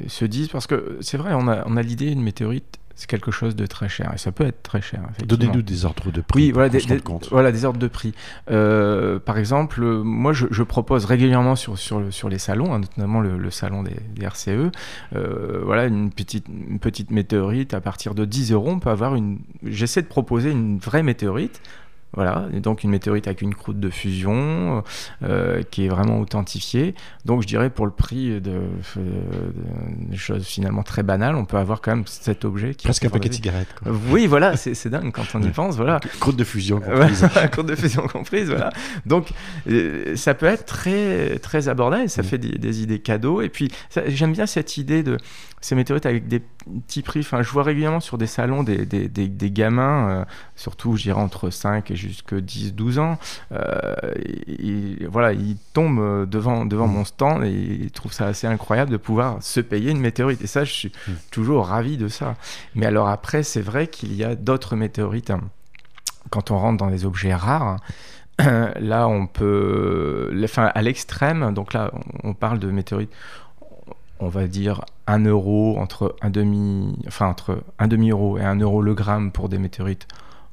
se 0.06 0.24
disent. 0.24 0.48
Parce 0.48 0.66
que 0.66 0.98
c'est 1.00 1.16
vrai, 1.16 1.32
on 1.34 1.48
a, 1.48 1.64
on 1.66 1.76
a 1.76 1.82
l'idée 1.82 2.10
d'une 2.10 2.22
météorite 2.22 2.78
c'est 3.00 3.08
quelque 3.08 3.30
chose 3.30 3.56
de 3.56 3.64
très 3.64 3.88
cher 3.88 4.12
et 4.14 4.18
ça 4.18 4.30
peut 4.30 4.44
être 4.44 4.62
très 4.62 4.82
cher. 4.82 5.00
Donnez-nous 5.24 5.62
des 5.62 5.86
ordres 5.86 6.12
de 6.12 6.20
prix. 6.20 6.38
Oui, 6.38 6.50
voilà, 6.52 6.68
des, 6.68 6.80
voilà 7.30 7.50
des 7.50 7.64
ordres 7.64 7.78
de 7.78 7.88
prix. 7.88 8.12
Euh, 8.50 9.18
par 9.18 9.38
exemple, 9.38 9.80
moi 9.80 10.34
je, 10.34 10.62
propose 10.62 11.06
régulièrement 11.06 11.56
sur, 11.56 11.78
sur, 11.78 12.12
sur 12.12 12.28
les 12.28 12.36
salons, 12.36 12.74
hein, 12.74 12.80
notamment 12.80 13.20
le, 13.20 13.50
salon 13.50 13.82
des, 13.82 13.96
RCE, 14.22 14.70
euh, 15.16 15.62
voilà 15.64 15.86
une 15.86 16.10
petite, 16.10 16.46
une 16.48 16.78
petite 16.78 17.10
météorite 17.10 17.72
à 17.72 17.80
partir 17.80 18.14
de 18.14 18.26
10 18.26 18.52
euros. 18.52 18.68
On 18.68 18.80
peut 18.80 18.90
avoir 18.90 19.14
une. 19.14 19.38
J'essaie 19.64 20.02
de 20.02 20.06
proposer 20.06 20.50
une 20.50 20.78
vraie 20.78 21.02
météorite 21.02 21.62
voilà, 22.12 22.48
et 22.52 22.60
donc 22.60 22.82
une 22.82 22.90
météorite 22.90 23.28
avec 23.28 23.40
une 23.40 23.54
croûte 23.54 23.78
de 23.78 23.88
fusion 23.88 24.82
euh, 25.22 25.62
qui 25.70 25.84
est 25.84 25.88
vraiment 25.88 26.18
authentifiée. 26.18 26.94
Donc 27.24 27.42
je 27.42 27.46
dirais 27.46 27.70
pour 27.70 27.86
le 27.86 27.92
prix 27.92 28.40
de, 28.40 28.62
de, 28.96 30.16
choses 30.16 30.44
finalement 30.44 30.82
très 30.82 31.04
banales, 31.04 31.36
on 31.36 31.44
peut 31.44 31.56
avoir 31.56 31.80
quand 31.80 31.94
même 31.94 32.06
cet 32.06 32.44
objet 32.44 32.74
qui 32.74 32.86
presque 32.86 33.04
un 33.04 33.10
paquet 33.10 33.28
de 33.28 33.34
cigarettes. 33.34 33.72
Oui, 34.08 34.26
voilà, 34.26 34.56
c'est 34.56 34.88
dingue 34.88 35.12
quand 35.12 35.34
on 35.34 35.42
y 35.42 35.50
pense. 35.50 35.76
Voilà, 35.76 36.00
croûte 36.18 36.36
de 36.36 36.44
fusion 36.44 36.80
comprise. 36.80 37.26
croûte 37.52 37.66
de 37.66 37.76
fusion 37.76 38.02
comprise, 38.08 38.48
voilà. 38.48 38.70
Donc 39.06 39.28
euh, 39.68 40.16
ça 40.16 40.34
peut 40.34 40.46
être 40.46 40.64
très 40.64 41.38
très 41.38 41.68
abordable, 41.68 42.08
ça 42.08 42.24
fait 42.24 42.38
des, 42.38 42.58
des, 42.58 42.82
idées 42.82 42.98
cadeaux. 42.98 43.40
Et 43.40 43.48
puis 43.48 43.70
j'aime 44.08 44.32
bien 44.32 44.46
cette 44.46 44.76
idée 44.76 45.04
de 45.04 45.16
ces 45.60 45.74
météorites 45.74 46.06
avec 46.06 46.26
des 46.26 46.40
petits 46.40 47.02
prix. 47.02 47.20
Enfin, 47.20 47.42
je 47.42 47.50
vois 47.50 47.62
régulièrement 47.62 48.00
sur 48.00 48.16
des 48.16 48.26
salons 48.26 48.62
des, 48.62 48.86
des, 48.86 49.08
des, 49.08 49.50
gamins, 49.50 50.08
euh, 50.08 50.24
surtout, 50.56 50.96
je 50.96 51.02
dirais, 51.02 51.20
entre 51.20 51.50
5 51.50 51.90
et 51.90 51.96
jusque 51.96 52.34
10, 52.34 52.74
12 52.74 52.98
ans. 52.98 53.18
Euh, 53.52 53.94
voilà, 55.08 55.32
ils 55.32 55.56
tombent 55.74 56.28
devant, 56.28 56.64
devant 56.64 56.88
mmh. 56.88 56.92
mon 56.92 57.04
stand 57.04 57.44
et 57.44 57.50
ils 57.52 57.90
trouvent 57.90 58.12
ça 58.12 58.26
assez 58.26 58.46
incroyable 58.46 58.90
de 58.90 58.96
pouvoir 58.96 59.42
se 59.42 59.60
payer 59.60 59.90
une 59.90 60.00
météorite. 60.00 60.40
Et 60.42 60.46
ça, 60.46 60.64
je 60.64 60.72
suis 60.72 60.92
mmh. 61.08 61.12
toujours 61.30 61.66
ravi 61.66 61.96
de 61.98 62.08
ça. 62.08 62.36
Mais 62.74 62.86
alors 62.86 63.08
après, 63.08 63.42
c'est 63.42 63.62
vrai 63.62 63.86
qu'il 63.86 64.14
y 64.14 64.24
a 64.24 64.34
d'autres 64.34 64.76
météorites. 64.76 65.30
Hein. 65.30 65.40
Quand 66.30 66.50
on 66.50 66.58
rentre 66.58 66.78
dans 66.78 66.90
des 66.90 67.04
objets 67.04 67.34
rares, 67.34 67.76
là, 68.38 69.08
on 69.08 69.26
peut, 69.26 70.30
enfin, 70.42 70.70
à 70.74 70.80
l'extrême, 70.80 71.52
donc 71.52 71.74
là, 71.74 71.90
on 72.22 72.32
parle 72.32 72.58
de 72.58 72.70
météorites 72.70 73.12
on 74.20 74.28
va 74.28 74.46
dire 74.46 74.84
1 75.06 75.24
euro 75.24 75.78
entre 75.78 76.14
un 76.22 76.30
demi, 76.30 76.96
enfin 77.06 77.26
entre 77.28 77.62
un 77.78 77.88
demi 77.88 78.10
euro 78.10 78.38
et 78.38 78.42
1 78.42 78.56
euro 78.60 78.82
le 78.82 78.94
gramme 78.94 79.32
pour 79.32 79.48
des 79.48 79.58
météorites 79.58 80.06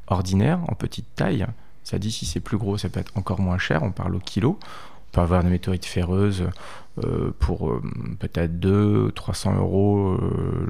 ordinaires 0.07 0.59
en 0.67 0.73
petite 0.73 1.07
taille. 1.15 1.45
Ça 1.83 1.99
dit 1.99 2.11
si 2.11 2.25
c'est 2.25 2.39
plus 2.39 2.57
gros, 2.57 2.77
ça 2.77 2.89
peut 2.89 2.99
être 2.99 3.15
encore 3.15 3.39
moins 3.39 3.57
cher. 3.57 3.83
On 3.83 3.91
parle 3.91 4.15
au 4.15 4.19
kilo. 4.19 4.57
On 4.61 5.11
peut 5.11 5.21
avoir 5.21 5.43
des 5.43 5.49
météorites 5.49 5.85
ferreuses 5.85 6.45
pour 7.39 7.69
euh, 7.69 7.81
peut-être 8.19 8.59
2 8.59 9.11
300 9.11 9.55
euros 9.57 10.17
euh, 10.19 10.65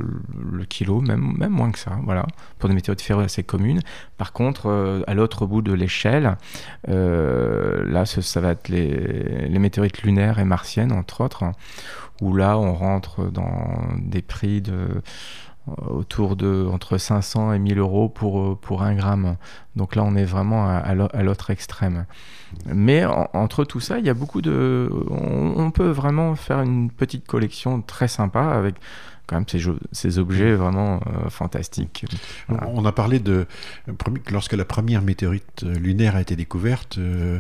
le 0.52 0.66
kilo, 0.66 1.02
même, 1.02 1.36
même 1.38 1.52
moins 1.52 1.72
que 1.72 1.80
ça, 1.80 2.00
voilà, 2.04 2.26
pour 2.60 2.70
des 2.70 2.76
météorites 2.76 3.02
ferreuses 3.02 3.26
assez 3.26 3.44
communes. 3.44 3.82
Par 4.18 4.34
contre, 4.34 5.04
à 5.08 5.14
l'autre 5.14 5.46
bout 5.46 5.62
de 5.62 5.74
l'échelle, 5.74 6.38
là, 6.88 8.06
ça, 8.06 8.42
va 8.42 8.52
être 8.52 8.70
les, 8.70 9.60
météorites 9.60 10.04
lunaires 10.04 10.40
et 10.40 10.46
martiennes, 10.46 10.92
entre 10.92 11.22
autres, 11.22 11.44
où 12.22 12.36
là 12.36 12.58
on 12.58 12.74
rentre 12.74 13.26
dans 13.26 13.82
des 13.98 14.22
prix 14.22 14.62
de 14.62 14.74
euh, 14.74 15.02
autour 15.88 16.36
de 16.36 16.68
entre 16.72 16.98
500 16.98 17.54
et 17.54 17.60
1000 17.60 17.80
euros 17.80 18.10
pour, 18.10 18.40
euh, 18.40 18.58
pour 18.60 18.84
un 18.84 18.96
gramme. 18.96 19.38
Donc 19.76 19.96
là, 19.96 20.04
on 20.04 20.16
est 20.16 20.26
vraiment 20.26 20.68
à, 20.68 20.78
à 20.78 21.24
l'autre 21.24 21.50
extrême. 21.50 22.06
Mais 22.66 23.06
entre 23.06 23.66
tout 23.66 23.80
ça, 23.80 24.00
il 24.00 24.06
y 24.06 24.10
a 24.10 24.14
beaucoup 24.14 24.42
de... 24.42 24.90
on, 25.10 25.70
peut 25.72 25.90
vraiment 25.90 26.36
faire 26.36 26.62
une 26.62 26.90
petite 26.90 27.28
collection 27.28 27.82
très 27.82 28.08
sympa 28.08 28.42
avec 28.42 28.76
quand 29.28 29.36
même 29.36 29.46
ces, 29.48 29.62
ces 29.92 30.20
objets 30.20 30.56
vraiment 30.56 30.96
euh, 31.06 31.30
fantastiques. 31.30 32.06
On 32.50 32.86
a 32.86 32.92
parlé 32.92 33.20
de 33.20 33.46
lorsque 34.32 34.54
la 34.54 34.66
première 34.66 35.02
météorite 35.02 35.64
euh, 35.64 35.74
lunaire 35.76 36.16
a 36.16 36.22
été 36.22 36.36
découverte 36.36 36.98
euh, 36.98 37.40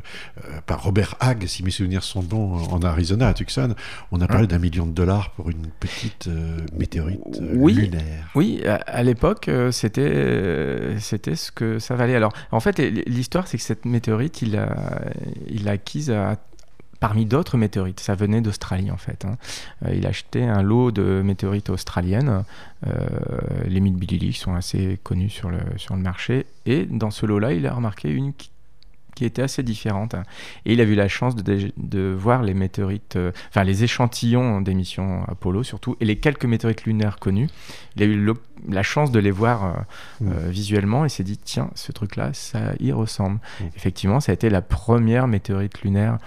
par 0.65 0.84
Robert 0.84 1.15
Hague, 1.20 1.46
si 1.48 1.63
mes 1.63 1.72
souvenirs 1.72 2.03
sont 2.03 2.22
bons, 2.22 2.67
en 2.72 2.82
Arizona, 2.82 3.29
à 3.29 3.34
Tucson. 3.34 3.74
On 4.12 4.22
a 4.22 4.27
parlé 4.27 4.48
d'un 4.48 4.60
million 4.60 4.86
de 4.86 4.91
dollars 4.91 5.32
pour 5.32 5.50
une 5.50 5.67
petite 5.79 6.29
météorite 6.77 7.20
oui, 7.41 7.74
lunaire. 7.74 8.29
Oui, 8.36 8.63
à, 8.65 9.03
l'époque, 9.03 9.50
c'était 9.72 10.96
c'était 11.00 11.36
ce 11.36 11.51
que 11.51 11.79
ça 11.79 11.96
valait. 11.96 12.15
Alors, 12.15 12.34
en 12.51 12.60
fait, 12.60 12.79
l'histoire, 12.79 13.48
c'est 13.48 13.58
que 13.58 13.63
cette 13.63 13.86
météorite, 13.86 14.41
il 14.41 14.51
l'a 14.51 14.75
il 15.48 15.67
a 15.70 15.72
acquise 15.72 16.12
à 16.12 16.38
parmi 17.00 17.25
d'autres 17.25 17.58
météorites. 17.58 18.00
Ça 18.00 18.16
venait 18.16 18.42
d'Australie 18.42 18.92
en 18.92 18.98
fait. 18.98 19.25
Hein. 19.25 19.38
Euh, 19.86 19.94
il 19.94 20.06
achetait 20.06 20.44
un 20.44 20.62
lot 20.62 20.92
de 20.92 21.22
météorites 21.24 21.70
australiennes. 21.70 22.44
Euh, 22.86 22.92
les 23.66 23.80
Billy 23.80 24.34
sont 24.34 24.54
assez 24.54 25.00
connus 25.04 25.30
sur 25.30 25.50
le, 25.50 25.60
sur 25.77 25.96
le 25.96 26.01
marché. 26.01 26.46
Et 26.66 26.86
dans 26.86 27.12
ce 27.12 27.25
lot-là, 27.25 27.54
il 27.54 27.66
a 27.66 27.74
remarqué 27.74 28.10
une 28.10 28.34
qui 28.34 28.51
qui 29.18 29.25
était 29.25 29.42
assez 29.42 29.63
différente. 29.63 30.13
Et 30.66 30.74
il 30.74 30.80
a 30.80 30.84
eu 30.84 30.94
la 30.94 31.08
chance 31.08 31.36
de, 31.36 31.72
de 31.75 32.16
voir 32.16 32.44
les 32.44 32.54
météorites, 32.54 33.16
euh, 33.16 33.32
enfin 33.50 33.63
les 33.63 33.84
échantillons 33.84 34.62
des 34.62 34.75
missions 34.75 35.24
Apollo 35.27 35.63
surtout, 35.63 35.98
et 36.00 36.06
les 36.06 36.18
quelques 36.18 36.46
météorites 36.46 36.84
lunaires 36.84 37.18
connus. 37.18 37.50
Il 37.96 38.04
a 38.04 38.06
eu 38.06 38.32
la 38.70 38.84
chance 38.84 39.12
de 39.12 39.18
les 39.18 39.32
voir 39.32 39.86
euh, 40.22 40.25
mmh. 40.25 40.50
visuellement 40.51 41.04
et 41.04 41.10
s'est 41.10 41.24
dit 41.24 41.38
tiens, 41.38 41.72
ce 41.74 41.92
truc-là, 41.92 42.30
ça 42.34 42.74
y 42.80 42.92
ressemble. 42.92 43.39
Mmh. 43.60 43.63
Effectivement, 43.75 44.20
ça 44.20 44.32
a 44.32 44.36
été 44.36 44.51
la 44.51 44.62
première 44.62 45.27
météorite 45.27 45.82
lunaire 45.82 46.20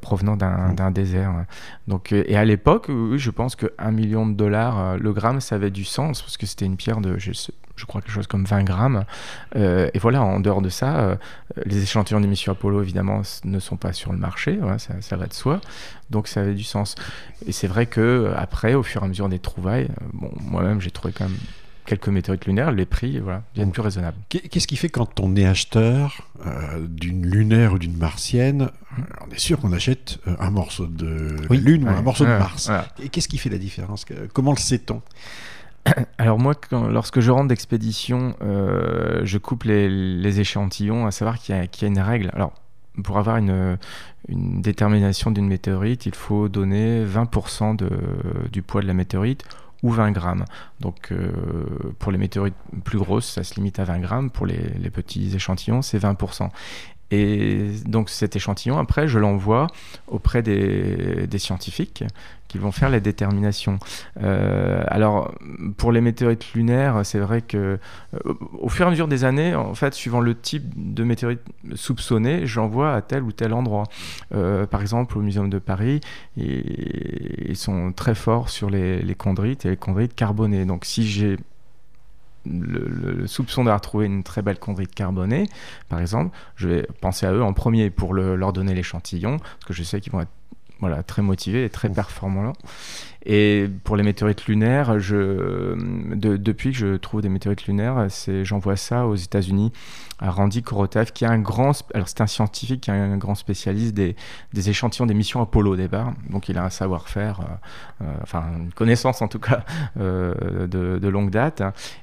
provenant 0.00 0.36
d'un 0.36 0.90
mmh. 0.90 0.92
désert. 0.92 1.32
Donc, 1.86 2.12
et 2.12 2.36
à 2.36 2.44
l'époque, 2.44 2.86
oui, 2.88 3.18
je 3.18 3.30
pense 3.30 3.56
que 3.56 3.72
1 3.78 3.90
million 3.90 4.26
de 4.26 4.34
dollars 4.34 4.96
le 4.96 5.12
gramme, 5.12 5.40
ça 5.40 5.56
avait 5.56 5.70
du 5.70 5.84
sens 5.84 6.22
parce 6.22 6.36
que 6.36 6.46
c'était 6.46 6.64
une 6.64 6.76
pierre 6.76 7.00
de, 7.00 7.16
je 7.78 7.86
crois 7.86 8.00
quelque 8.00 8.12
chose 8.12 8.26
comme 8.26 8.44
20 8.44 8.64
grammes. 8.64 9.04
Euh, 9.56 9.88
et 9.94 9.98
voilà, 9.98 10.22
en 10.22 10.40
dehors 10.40 10.60
de 10.60 10.68
ça, 10.68 10.98
euh, 10.98 11.16
les 11.64 11.82
échantillons 11.82 12.20
d'émissions 12.20 12.52
Apollo, 12.52 12.82
évidemment, 12.82 13.22
ne 13.44 13.58
sont 13.58 13.76
pas 13.76 13.92
sur 13.92 14.12
le 14.12 14.18
marché, 14.18 14.58
ça, 15.00 15.16
va 15.16 15.26
de 15.26 15.32
soi. 15.32 15.60
Donc 16.10 16.28
ça 16.28 16.40
avait 16.40 16.54
du 16.54 16.64
sens. 16.64 16.96
Et 17.46 17.52
c'est 17.52 17.68
vrai 17.68 17.86
que 17.86 18.00
euh, 18.00 18.34
après, 18.36 18.74
au 18.74 18.82
fur 18.82 19.02
et 19.02 19.04
à 19.04 19.08
mesure 19.08 19.28
des 19.28 19.38
trouvailles, 19.38 19.88
bon, 20.12 20.30
moi-même, 20.40 20.80
j'ai 20.80 20.90
trouvé 20.90 21.14
quand 21.16 21.24
même 21.24 21.38
quelques 21.88 22.08
météorites 22.08 22.44
lunaires, 22.46 22.70
les 22.70 22.84
prix 22.84 23.18
voilà, 23.18 23.42
deviennent 23.54 23.72
plus 23.72 23.82
raisonnables. 23.82 24.18
Qu'est-ce 24.28 24.66
qui 24.66 24.76
fait 24.76 24.90
quand 24.90 25.18
on 25.20 25.34
est 25.36 25.46
acheteur 25.46 26.28
d'une 26.86 27.26
lunaire 27.26 27.72
ou 27.72 27.78
d'une 27.78 27.96
martienne, 27.96 28.70
on 29.26 29.30
est 29.32 29.38
sûr 29.38 29.58
qu'on 29.58 29.72
achète 29.72 30.18
un 30.38 30.50
morceau 30.50 30.86
de 30.86 31.36
Lune 31.50 31.84
ou 31.84 31.88
un 31.88 32.02
morceau 32.02 32.24
de 32.24 32.30
Mars. 32.30 32.70
Et 33.02 33.08
qu'est-ce 33.08 33.28
qui 33.28 33.38
fait 33.38 33.50
la 33.50 33.58
différence? 33.58 34.04
Comment 34.34 34.52
le 34.52 34.58
sait-on? 34.58 35.02
Alors 36.18 36.38
moi, 36.38 36.54
lorsque 36.90 37.20
je 37.20 37.30
rentre 37.30 37.48
d'expédition, 37.48 38.34
euh, 38.42 39.20
je 39.24 39.38
coupe 39.38 39.64
les, 39.64 40.40
échantillons, 40.40 41.06
à 41.06 41.10
savoir 41.10 41.38
qu'il 41.38 41.54
y, 41.54 41.84
a 41.84 41.86
une 41.86 42.00
règle. 42.00 42.30
Alors 42.34 42.52
pour 43.02 43.18
avoir 43.18 43.36
une, 43.36 43.78
une 44.28 44.60
détermination 44.60 45.30
d'une 45.30 45.46
météorite, 45.46 46.06
il 46.06 46.14
faut 46.14 46.48
donner 46.48 47.04
20% 47.04 47.76
de, 47.76 47.88
du 48.50 48.62
poids 48.62 48.82
de 48.82 48.86
la 48.86 48.94
météorite 48.94 49.44
ou 49.82 49.90
20 49.90 50.12
grammes. 50.12 50.44
Donc 50.80 51.12
euh, 51.12 51.32
pour 51.98 52.12
les 52.12 52.18
météorites 52.18 52.56
plus 52.84 52.98
grosses, 52.98 53.26
ça 53.32 53.44
se 53.44 53.54
limite 53.54 53.78
à 53.78 53.84
20 53.84 53.98
grammes. 54.00 54.30
Pour 54.30 54.46
les, 54.46 54.70
les 54.78 54.90
petits 54.90 55.34
échantillons, 55.34 55.82
c'est 55.82 55.98
20%. 55.98 56.50
Et 57.10 57.70
donc 57.86 58.10
cet 58.10 58.36
échantillon, 58.36 58.78
après, 58.78 59.08
je 59.08 59.18
l'envoie 59.18 59.66
auprès 60.06 60.42
des, 60.42 61.26
scientifiques 61.38 62.04
qui 62.48 62.58
vont 62.58 62.72
faire 62.72 62.88
les 62.88 63.00
déterminations. 63.00 63.78
Euh, 64.22 64.82
alors, 64.88 65.32
pour 65.76 65.92
les 65.92 66.00
météorites 66.00 66.52
lunaires, 66.54 67.00
c'est 67.04 67.18
vrai 67.18 67.42
que 67.42 67.78
euh, 68.14 68.34
au 68.58 68.68
fur 68.68 68.86
et 68.86 68.88
à 68.88 68.90
mesure 68.90 69.06
des 69.06 69.24
années, 69.24 69.54
en 69.54 69.74
fait, 69.74 69.94
suivant 69.94 70.20
le 70.20 70.34
type 70.34 70.64
de 70.76 71.04
météorite 71.04 71.40
soupçonné, 71.74 72.46
j'envoie 72.46 72.94
à 72.94 73.02
tel 73.02 73.22
ou 73.22 73.32
tel 73.32 73.52
endroit. 73.52 73.84
Euh, 74.34 74.66
par 74.66 74.80
exemple, 74.80 75.18
au 75.18 75.20
Muséum 75.20 75.50
de 75.50 75.58
Paris, 75.58 76.00
ils 76.36 77.56
sont 77.56 77.92
très 77.92 78.14
forts 78.14 78.48
sur 78.48 78.70
les, 78.70 79.02
les 79.02 79.14
chondrites 79.14 79.66
et 79.66 79.70
les 79.70 79.78
chondrites 79.78 80.14
carbonées. 80.14 80.64
Donc, 80.64 80.84
si 80.84 81.06
j'ai 81.06 81.36
le, 82.46 83.26
soupçon 83.26 83.64
d'avoir 83.64 83.80
trouvé 83.80 84.06
une 84.06 84.22
très 84.22 84.42
belle 84.42 84.58
chondrite 84.58 84.94
carbonée, 84.94 85.48
par 85.88 86.00
exemple, 86.00 86.36
je 86.56 86.68
vais 86.68 86.88
penser 87.00 87.26
à 87.26 87.32
eux 87.32 87.42
en 87.42 87.52
premier 87.52 87.90
pour 87.90 88.14
le, 88.14 88.36
leur 88.36 88.52
donner 88.52 88.74
l'échantillon, 88.74 89.38
parce 89.38 89.64
que 89.66 89.72
je 89.74 89.82
sais 89.82 90.00
qu'ils 90.00 90.12
vont 90.12 90.20
être 90.20 90.30
voilà, 90.80 91.02
très 91.02 91.22
motivés 91.22 91.64
et 91.64 91.70
très 91.70 91.88
performants. 91.88 92.52
Et 93.26 93.68
pour 93.84 93.96
les 93.96 94.02
météorites 94.02 94.46
lunaires, 94.46 94.98
je, 94.98 95.74
de, 96.14 96.36
depuis 96.36 96.72
que 96.72 96.78
je 96.78 96.96
trouve 96.96 97.20
des 97.20 97.28
météorites 97.28 97.66
lunaires, 97.66 98.06
j'envoie 98.42 98.76
ça 98.76 99.06
aux 99.06 99.16
États-Unis 99.16 99.72
à 100.20 100.30
Randy 100.30 100.62
Korotev, 100.62 101.12
qui 101.12 101.24
est 101.24 101.28
un 101.28 101.38
grand, 101.38 101.84
alors 101.94 102.08
c'est 102.08 102.20
un 102.20 102.26
scientifique, 102.26 102.82
qui 102.82 102.90
est 102.90 102.94
un 102.94 103.16
grand 103.18 103.34
spécialiste 103.34 103.94
des, 103.94 104.16
des 104.52 104.70
échantillons 104.70 105.06
des 105.06 105.14
missions 105.14 105.40
Apollo 105.40 105.72
au 105.72 105.76
départ. 105.76 106.12
Donc 106.30 106.48
il 106.48 106.58
a 106.58 106.64
un 106.64 106.70
savoir-faire, 106.70 107.40
euh, 107.40 108.04
euh, 108.04 108.14
enfin 108.22 108.44
une 108.58 108.72
connaissance 108.72 109.20
en 109.22 109.28
tout 109.28 109.38
cas 109.38 109.64
euh, 109.98 110.66
de, 110.66 110.98
de, 110.98 111.08
longue 111.08 111.30
date. 111.30 111.62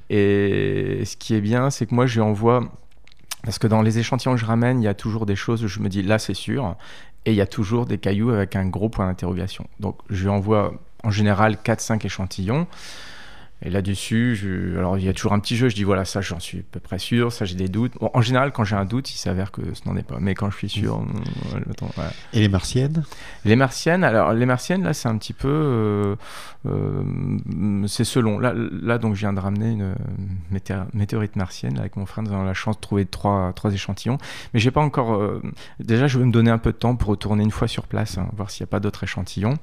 Et 0.10 1.04
ce 1.06 1.18
qui 1.18 1.34
est 1.36 1.42
bien, 1.42 1.70
c'est 1.70 1.86
que 1.86 1.96
moi 1.96 2.06
je 2.06 2.16
lui 2.16 2.22
envoie 2.22 2.62
parce 3.44 3.60
que 3.60 3.68
dans 3.68 3.82
les 3.82 4.00
échantillons 4.00 4.34
que 4.34 4.40
je 4.40 4.46
ramène, 4.46 4.82
il 4.82 4.86
y 4.86 4.88
a 4.88 4.96
toujours 4.96 5.26
des 5.26 5.36
choses 5.36 5.64
où 5.64 5.68
je 5.68 5.80
me 5.80 5.90
dis 5.90 6.02
là 6.02 6.18
c'est 6.18 6.34
sûr, 6.34 6.76
et 7.26 7.32
il 7.32 7.36
y 7.36 7.42
a 7.42 7.48
toujours 7.48 7.86
des 7.86 7.98
cailloux 7.98 8.30
avec 8.30 8.56
un 8.56 8.68
gros 8.68 8.90
point 8.90 9.08
d'interrogation. 9.08 9.68
Donc 9.80 9.98
je 10.10 10.24
lui 10.24 10.30
envoie 10.30 10.74
en 11.04 11.12
général 11.12 11.58
4-5 11.64 12.06
échantillons. 12.06 12.68
Et 13.62 13.70
là-dessus, 13.70 14.36
je... 14.36 14.78
alors 14.78 14.98
il 14.98 15.06
y 15.06 15.10
a 15.10 15.14
toujours 15.14 15.34
un 15.34 15.40
petit 15.40 15.56
jeu, 15.56 15.70
je 15.70 15.76
dis 15.76 15.86
voilà, 15.86 16.04
ça 16.04 16.20
j'en 16.20 16.40
suis 16.40 16.60
à 16.60 16.64
peu 16.72 16.80
près 16.80 17.00
sûr, 17.00 17.32
ça 17.32 17.46
j'ai 17.46 17.56
des 17.56 17.70
doutes. 17.70 17.94
Bon, 18.00 18.12
en 18.14 18.22
général, 18.22 18.52
quand 18.52 18.66
j'ai 18.66 18.76
un 18.76 18.86
doute, 18.86 19.10
il 19.14 19.18
s'avère 19.18 19.52
que 19.52 19.62
ce 19.74 19.88
n'en 19.88 19.96
est 19.96 20.04
pas. 20.04 20.18
Mais 20.20 20.36
quand 20.36 20.50
je 20.52 20.58
suis 20.58 20.70
sûr. 20.70 21.00
Mmh. 21.00 21.14
Et 22.34 22.42
les 22.42 22.50
martiennes? 22.50 23.04
Les 23.46 23.56
martiennes, 23.56 24.04
alors 24.04 24.34
les 24.34 24.46
martiennes, 24.46 24.84
là 24.84 24.94
c'est 24.94 25.08
un 25.08 25.18
petit 25.18 25.34
peu. 25.34 25.48
Euh, 25.48 26.16
euh, 26.68 27.88
c'est 27.88 28.04
selon. 28.04 28.40
Là, 28.40 28.54
là, 28.56 28.98
donc 28.98 29.16
je 29.16 29.22
viens 29.22 29.34
de 29.34 29.40
ramener 29.40 29.72
une 29.72 29.96
météorite 30.94 31.36
martienne 31.36 31.76
là, 31.76 31.82
avec 31.82 31.96
mon 31.96 32.06
frère, 32.06 32.24
nous 32.24 32.34
avons 32.34 32.44
la 32.44 32.54
chance 32.54 32.76
de 32.76 32.82
trouver 32.82 33.06
trois, 33.06 33.54
trois 33.54 33.74
échantillons. 33.74 34.18
Mais 34.54 34.60
j'ai 34.60 34.72
pas 34.72 34.82
encore. 34.82 35.16
Euh... 35.16 35.42
Déjà, 35.80 36.08
je 36.08 36.20
vais 36.20 36.26
me 36.26 36.32
donner 36.32 36.52
un 36.52 36.58
peu 36.58 36.72
de 36.72 36.78
temps 36.78 36.96
pour 36.96 37.10
retourner 37.10 37.44
une 37.44 37.52
fois 37.52 37.68
sur 37.68 37.88
place, 37.88 38.18
hein, 38.18 38.28
voir 38.36 38.52
s'il 38.52 38.64
n'y 38.64 38.70
a 38.70 38.72
pas 38.72 38.80
d'autres 38.80 39.04
échantillons. 39.04 39.58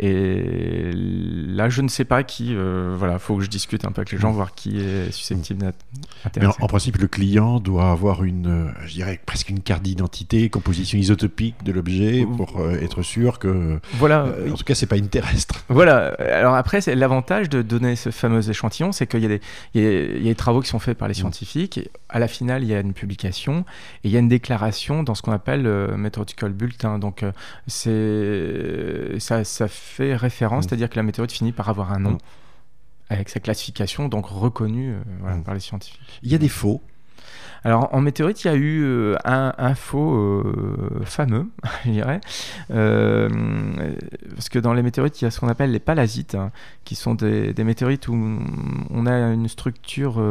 Et 0.00 0.92
là, 0.92 1.68
je 1.68 1.82
ne 1.82 1.88
sais 1.88 2.04
pas 2.04 2.22
qui. 2.22 2.54
Euh, 2.54 2.94
voilà, 2.96 3.18
faut 3.28 3.36
que 3.36 3.44
je 3.44 3.50
discute 3.50 3.84
un 3.84 3.92
peu 3.92 4.00
avec 4.00 4.10
les 4.10 4.18
gens, 4.18 4.32
voir 4.32 4.54
qui 4.54 4.80
est 4.80 5.12
susceptible 5.12 5.60
d'être 5.60 5.84
Mais 6.40 6.46
en, 6.46 6.54
en, 6.60 6.66
principe, 6.66 6.96
le 6.96 7.08
client 7.08 7.60
doit 7.60 7.90
avoir 7.90 8.24
une, 8.24 8.72
je 8.86 8.94
dirais 8.94 9.20
presque 9.26 9.50
une 9.50 9.60
carte 9.60 9.82
d'identité, 9.82 10.48
composition 10.48 10.98
isotopique 10.98 11.62
de 11.62 11.72
l'objet 11.72 12.26
pour 12.36 12.58
euh, 12.58 12.80
être 12.80 13.02
sûr 13.02 13.38
que. 13.38 13.80
Voilà. 13.98 14.24
Euh, 14.24 14.50
en 14.50 14.54
tout 14.54 14.64
cas, 14.64 14.74
c'est 14.74 14.86
pas 14.86 14.96
une 14.96 15.08
terrestre. 15.08 15.56
Voilà. 15.68 16.14
Alors 16.18 16.54
après, 16.54 16.80
c'est 16.80 16.94
l'avantage 16.94 17.50
de 17.50 17.60
donner 17.60 17.94
ce 17.94 18.10
fameux 18.10 18.48
échantillon, 18.48 18.90
c'est 18.90 19.06
qu'il 19.06 19.22
y, 19.22 19.26
y, 19.26 19.80
y, 19.80 19.80
a 19.80 20.30
des 20.30 20.34
travaux 20.34 20.60
qui 20.60 20.68
sont 20.68 20.78
faits 20.78 20.96
par 20.96 21.06
les 21.06 21.14
scientifiques. 21.14 21.78
Et 21.78 21.90
à 22.08 22.18
la 22.18 22.26
finale, 22.26 22.62
il 22.62 22.70
y 22.70 22.74
a 22.74 22.80
une 22.80 22.94
publication 22.94 23.66
et 24.02 24.08
il 24.08 24.10
y 24.10 24.16
a 24.16 24.20
une 24.20 24.28
déclaration 24.28 25.02
dans 25.02 25.14
ce 25.14 25.20
qu'on 25.20 25.32
appelle 25.32 25.62
le 25.62 25.96
Meteorological 25.96 26.52
Bulletin. 26.52 26.98
Donc, 26.98 27.24
c'est 27.66 29.18
ça, 29.18 29.44
ça 29.44 29.68
fait 29.68 30.16
référence, 30.16 30.64
mmh. 30.64 30.68
c'est-à-dire 30.68 30.88
que 30.88 30.96
la 30.96 31.02
météorite 31.02 31.32
finit 31.32 31.52
par 31.52 31.68
avoir 31.68 31.92
un 31.92 31.98
nom 31.98 32.12
mmh. 32.12 32.18
Avec 33.10 33.28
sa 33.28 33.40
classification, 33.40 34.08
donc 34.08 34.26
reconnue 34.26 34.94
euh, 34.94 35.02
voilà, 35.20 35.36
mmh. 35.36 35.44
par 35.44 35.54
les 35.54 35.60
scientifiques. 35.60 36.20
Il 36.22 36.30
y 36.30 36.34
a 36.34 36.38
des 36.38 36.48
faux 36.48 36.82
alors 37.64 37.88
en 37.92 38.00
météorite, 38.00 38.44
il 38.44 38.46
y 38.46 38.50
a 38.50 38.54
eu 38.54 38.82
euh, 38.84 39.16
un, 39.24 39.52
un, 39.58 39.74
faux 39.74 40.14
euh, 40.14 41.00
fameux, 41.04 41.46
je 41.84 41.90
dirais, 41.90 42.20
euh, 42.70 43.28
parce 44.34 44.48
que 44.48 44.58
dans 44.58 44.72
les 44.72 44.82
météorites, 44.82 45.20
il 45.20 45.24
y 45.24 45.28
a 45.28 45.30
ce 45.30 45.40
qu'on 45.40 45.48
appelle 45.48 45.72
les 45.72 45.80
palasites, 45.80 46.34
hein, 46.34 46.52
qui 46.84 46.94
sont 46.94 47.14
des, 47.14 47.52
des, 47.52 47.64
météorites 47.64 48.08
où 48.08 48.14
on 48.90 49.06
a 49.06 49.32
une 49.32 49.48
structure, 49.48 50.22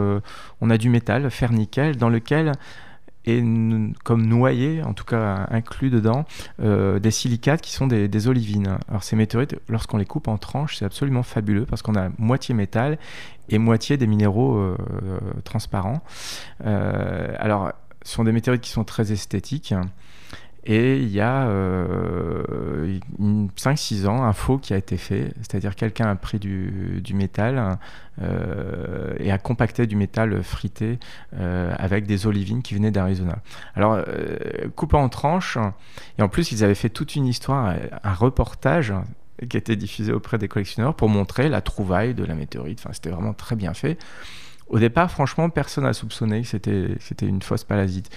on 0.62 0.70
a 0.70 0.78
du 0.78 0.90
métal, 0.90 1.30
fer 1.30 1.52
nickel, 1.52 1.98
dans 1.98 2.10
lequel 2.10 2.54
et 3.28 3.44
comme 4.06 4.26
noyé, 4.26 4.82
en 4.84 4.94
tout 4.94 5.04
cas 5.04 5.46
inclus 5.52 5.90
dedans, 5.90 6.26
euh, 6.62 6.98
des 6.98 7.12
silicates 7.12 7.62
qui 7.62 7.74
sont 7.74 7.86
des, 7.86 8.28
olivines. 8.28 8.78
Alors 8.88 9.04
ces 9.04 9.16
météorites, 9.16 9.56
lorsqu'on 9.68 9.98
les 9.98 10.06
coupe 10.06 10.30
en 10.30 10.38
tranches, 10.38 10.78
c'est 10.78 10.86
absolument 10.86 11.24
fabuleux 11.24 11.66
parce 11.66 11.82
qu'on 11.82 11.96
a 11.96 12.10
moitié 12.18 12.56
métal 12.56 12.98
et 13.50 13.58
moitié 13.58 13.98
des 13.98 14.08
minéraux 14.08 14.56
euh, 14.56 14.78
transparents. 15.44 16.02
Euh, 16.66 17.36
alors, 17.38 17.74
ce 18.02 18.14
sont 18.14 18.24
des 18.24 18.32
météorites 18.32 18.62
qui 18.62 18.72
sont 18.72 18.86
très 18.86 19.12
esthétiques. 19.12 19.74
Et 20.70 20.98
il 20.98 21.10
y 21.10 21.22
a 21.22 21.48
euh, 21.48 23.00
5-6 23.20 24.06
ans, 24.06 24.24
un 24.24 24.34
faux 24.34 24.58
qui 24.58 24.74
a 24.74 24.78
été 24.78 24.98
fait, 24.98 25.34
c'est-à-dire 25.38 25.76
quelqu'un 25.76 26.10
a 26.10 26.16
pris 26.16 26.40
du, 26.40 27.02
métal 27.14 27.80
euh, 28.22 29.14
et 29.18 29.32
a 29.32 29.38
compacté 29.38 29.88
du 29.88 29.96
métal 29.96 30.44
frité 30.44 31.00
euh, 31.36 31.74
avec 31.80 32.06
des 32.06 32.28
olivines 32.28 32.62
qui 32.62 32.76
venaient 32.76 32.92
d'Arizona. 32.92 33.38
Alors, 33.76 33.94
euh, 33.94 34.68
coupé 34.76 34.98
en 34.98 35.08
tranches, 35.08 35.58
et 36.20 36.22
en 36.22 36.28
plus 36.28 36.52
ils 36.52 36.66
avaient 36.66 36.76
fait 36.76 36.90
toute 36.90 37.16
une 37.16 37.28
histoire, 37.28 37.74
un 38.04 38.14
reportage 38.14 38.94
qui 39.50 39.56
était 39.56 39.78
diffusé 39.78 40.12
auprès 40.12 40.38
des 40.38 40.50
collectionneurs 40.50 40.96
pour 40.96 41.08
montrer 41.08 41.48
la 41.48 41.62
trouvaille 41.62 42.14
de 42.14 42.26
la 42.26 42.36
météorite. 42.36 42.82
Enfin, 42.84 42.92
c'était 42.92 43.12
vraiment 43.12 43.34
très 43.34 43.56
bien 43.56 43.74
fait. 43.74 43.98
Au 44.68 44.80
départ, 44.80 45.10
franchement, 45.10 45.50
personne 45.50 45.86
n'a 45.86 45.94
soupçonné 45.94 46.42
que 46.42 46.48
c'était 46.48 47.26
une 47.26 47.42
fausse 47.42 47.64
palasite. 47.64 48.12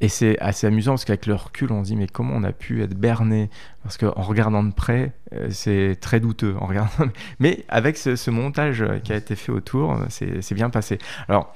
Et 0.00 0.08
c'est 0.08 0.38
assez 0.40 0.66
amusant 0.66 0.92
parce 0.92 1.04
qu'avec 1.04 1.26
le 1.26 1.34
recul, 1.34 1.72
on 1.72 1.84
se 1.84 1.88
dit 1.88 1.96
mais 1.96 2.06
comment 2.06 2.34
on 2.34 2.44
a 2.44 2.52
pu 2.52 2.82
être 2.82 2.94
berné? 2.94 3.50
Parce 3.82 3.98
qu'en 3.98 4.22
regardant 4.22 4.62
de 4.62 4.72
près, 4.72 5.12
euh, 5.34 5.48
c'est 5.50 5.96
très 6.00 6.20
douteux. 6.20 6.56
En 6.58 6.66
regardant... 6.66 6.90
Mais 7.38 7.64
avec 7.68 7.96
ce, 7.96 8.16
ce, 8.16 8.30
montage 8.30 8.84
qui 9.04 9.12
a 9.12 9.16
été 9.16 9.36
fait 9.36 9.52
autour, 9.52 9.98
c'est 10.08 10.54
bien 10.54 10.70
passé. 10.70 10.98
Alors, 11.28 11.54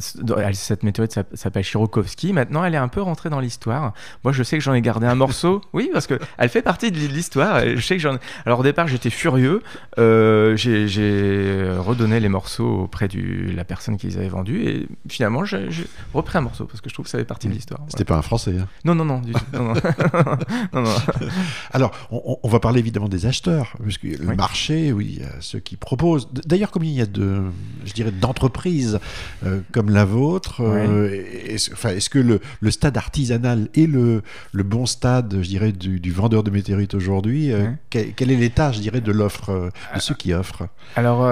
cette 0.00 0.82
météorite 0.82 1.18
s'appelle 1.34 1.64
Chirokowski. 1.64 2.32
Maintenant, 2.32 2.64
elle 2.64 2.74
est 2.74 2.78
un 2.78 2.88
peu 2.88 3.02
rentrée 3.02 3.30
dans 3.30 3.40
l'histoire. 3.40 3.92
Moi, 4.24 4.32
je 4.32 4.42
sais 4.42 4.58
que 4.58 4.64
j'en 4.64 4.74
ai 4.74 4.80
gardé 4.80 5.06
un 5.06 5.14
morceau. 5.14 5.60
Oui, 5.72 5.90
parce 5.92 6.06
que 6.06 6.18
elle 6.38 6.48
fait 6.48 6.62
partie 6.62 6.90
de 6.90 6.96
l'histoire. 6.96 7.60
Je 7.60 7.80
sais 7.80 7.96
que 7.96 8.02
j'en. 8.02 8.16
Alors 8.46 8.60
au 8.60 8.62
départ, 8.62 8.88
j'étais 8.88 9.10
furieux. 9.10 9.62
Euh, 9.98 10.56
j'ai 10.56 11.68
redonné 11.78 12.18
les 12.18 12.30
morceaux 12.30 12.82
auprès 12.84 13.08
de 13.08 13.50
la 13.54 13.64
personne 13.64 13.98
qui 13.98 14.06
les 14.06 14.16
avait 14.16 14.28
vendus 14.28 14.66
et 14.66 14.88
finalement, 15.08 15.44
j'ai 15.44 15.68
repris 16.14 16.38
un 16.38 16.42
morceau 16.42 16.64
parce 16.64 16.80
que 16.80 16.88
je 16.88 16.94
trouve 16.94 17.04
que 17.04 17.10
ça 17.10 17.18
fait 17.18 17.24
partie 17.24 17.48
de 17.48 17.52
l'histoire. 17.52 17.80
C'était 17.88 18.04
voilà. 18.04 18.14
pas 18.14 18.18
un 18.18 18.22
Français. 18.22 18.56
Hein. 18.58 18.68
Non, 18.84 18.94
non, 18.94 19.04
non, 19.04 19.20
du 19.20 19.32
tout. 19.32 19.40
Non, 19.52 19.64
non. 19.64 19.74
non, 20.72 20.82
non. 20.82 20.94
Alors, 21.72 21.92
on, 22.10 22.38
on, 22.42 22.48
va 22.48 22.60
parler 22.60 22.78
évidemment 22.78 23.08
des 23.08 23.26
acheteurs, 23.26 23.76
puisque 23.82 24.04
le 24.04 24.26
oui. 24.26 24.36
marché, 24.36 24.92
oui, 24.92 25.20
ceux 25.40 25.60
qui 25.60 25.76
proposent. 25.76 26.28
D'ailleurs, 26.32 26.70
combien 26.70 26.90
il 26.90 26.96
y 26.96 27.02
a 27.02 27.06
de, 27.06 27.42
je 27.84 27.92
dirais, 27.92 28.10
d'entreprises 28.10 28.98
euh, 29.44 29.60
comme 29.72 29.85
la 29.92 30.04
vôtre 30.04 30.62
Ouais. 30.62 30.86
euh, 30.88 31.24
est-ce, 31.46 31.72
enfin, 31.72 31.90
est-ce 31.90 32.08
que 32.10 32.18
le, 32.18 32.40
le, 32.60 32.70
stade 32.70 32.96
artisanal 32.96 33.68
est 33.74 33.86
le, 33.86 34.22
le, 34.52 34.62
bon 34.62 34.86
stade, 34.86 35.38
je 35.42 35.48
dirais, 35.48 35.72
du, 35.72 36.00
du 36.00 36.12
vendeur 36.12 36.42
de 36.42 36.50
météorites 36.50 36.94
aujourd'hui 36.94 37.52
euh, 37.52 37.64
ouais. 37.64 37.74
quel, 37.90 38.14
quel, 38.14 38.30
est 38.30 38.36
l'état, 38.36 38.72
je 38.72 38.80
dirais, 38.80 39.00
de 39.00 39.12
l'offre, 39.12 39.50
euh, 39.50 39.70
de 39.94 40.00
ceux 40.00 40.14
qui 40.14 40.32
offrent? 40.32 40.68
Alors, 40.96 41.26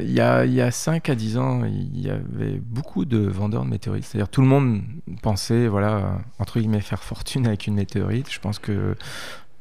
il 0.00 0.12
y, 0.12 0.20
a, 0.20 0.44
y 0.44 0.60
a 0.60 0.70
5 0.70 1.08
à 1.08 1.14
10 1.14 1.38
ans, 1.38 1.64
il 1.64 2.00
y 2.00 2.10
avait 2.10 2.60
beaucoup 2.64 3.04
de 3.04 3.18
vendeurs 3.18 3.64
de 3.64 3.70
météorites. 3.70 4.04
C'est-à-dire 4.04 4.28
tout 4.28 4.42
le 4.42 4.46
monde 4.48 4.82
pensait, 5.22 5.66
voilà, 5.66 6.18
entre 6.38 6.58
guillemets, 6.60 6.80
faire 6.80 7.02
fortune 7.02 7.46
avec 7.46 7.66
une 7.66 7.74
météorite. 7.74 8.30
Je 8.30 8.38
pense 8.38 8.58
que 8.58 8.96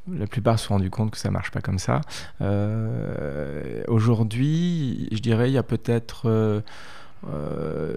la 0.09 0.27
plupart 0.27 0.59
se 0.59 0.67
sont 0.67 0.75
rendus 0.75 0.89
compte 0.89 1.11
que 1.11 1.17
ça 1.17 1.31
marche 1.31 1.51
pas 1.51 1.61
comme 1.61 1.79
ça. 1.79 2.01
Euh, 2.41 3.83
aujourd'hui, 3.87 5.07
je 5.11 5.19
dirais, 5.19 5.49
il 5.49 5.53
y 5.53 5.57
a 5.57 5.63
peut-être 5.63 6.23
euh, 6.25 6.61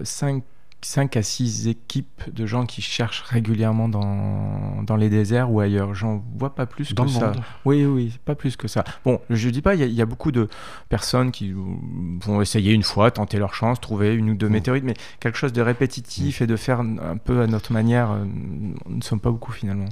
5 0.03 0.43
5 0.81 1.17
à 1.17 1.23
6 1.23 1.67
équipes 1.67 2.21
de 2.31 2.45
gens 2.45 2.67
qui 2.67 2.83
cherchent 2.83 3.21
régulièrement 3.23 3.89
dans, 3.89 4.83
dans 4.83 4.95
les 4.97 5.09
déserts 5.09 5.49
ou 5.51 5.59
ailleurs. 5.59 5.95
J'en 5.95 6.23
vois 6.37 6.53
pas 6.53 6.67
plus 6.67 6.93
Dans 6.93 7.05
que 7.05 7.09
le 7.09 7.13
ça. 7.15 7.25
monde. 7.31 7.41
Oui, 7.65 7.85
oui, 7.85 8.19
pas 8.23 8.35
plus 8.35 8.55
que 8.55 8.67
ça. 8.67 8.83
Bon, 9.03 9.19
je 9.31 9.49
dis 9.49 9.63
pas, 9.63 9.73
il 9.73 9.79
y, 9.79 9.83
a- 9.83 9.87
il 9.87 9.93
y 9.95 10.01
a 10.03 10.05
beaucoup 10.05 10.31
de 10.31 10.47
personnes 10.87 11.31
qui 11.31 11.55
vont 11.55 12.39
essayer 12.39 12.71
une 12.71 12.83
fois, 12.83 13.09
tenter 13.09 13.39
leur 13.39 13.55
chance, 13.55 13.81
trouver 13.81 14.13
une 14.13 14.29
ou 14.29 14.35
deux 14.35 14.47
Mm. 14.47 14.51
météorites, 14.51 14.83
mais 14.83 14.93
quelque 15.19 15.39
chose 15.39 15.53
de 15.53 15.61
répétitif 15.61 16.43
et 16.43 16.45
de 16.47 16.55
faire 16.55 16.81
un 16.81 17.17
peu 17.17 17.41
à 17.41 17.47
notre 17.47 17.73
manière, 17.73 18.11
euh, 18.11 18.25
nous 18.25 18.75
ne 18.87 19.01
sommes 19.01 19.19
pas 19.21 19.31
beaucoup 19.31 19.53
finalement. 19.53 19.89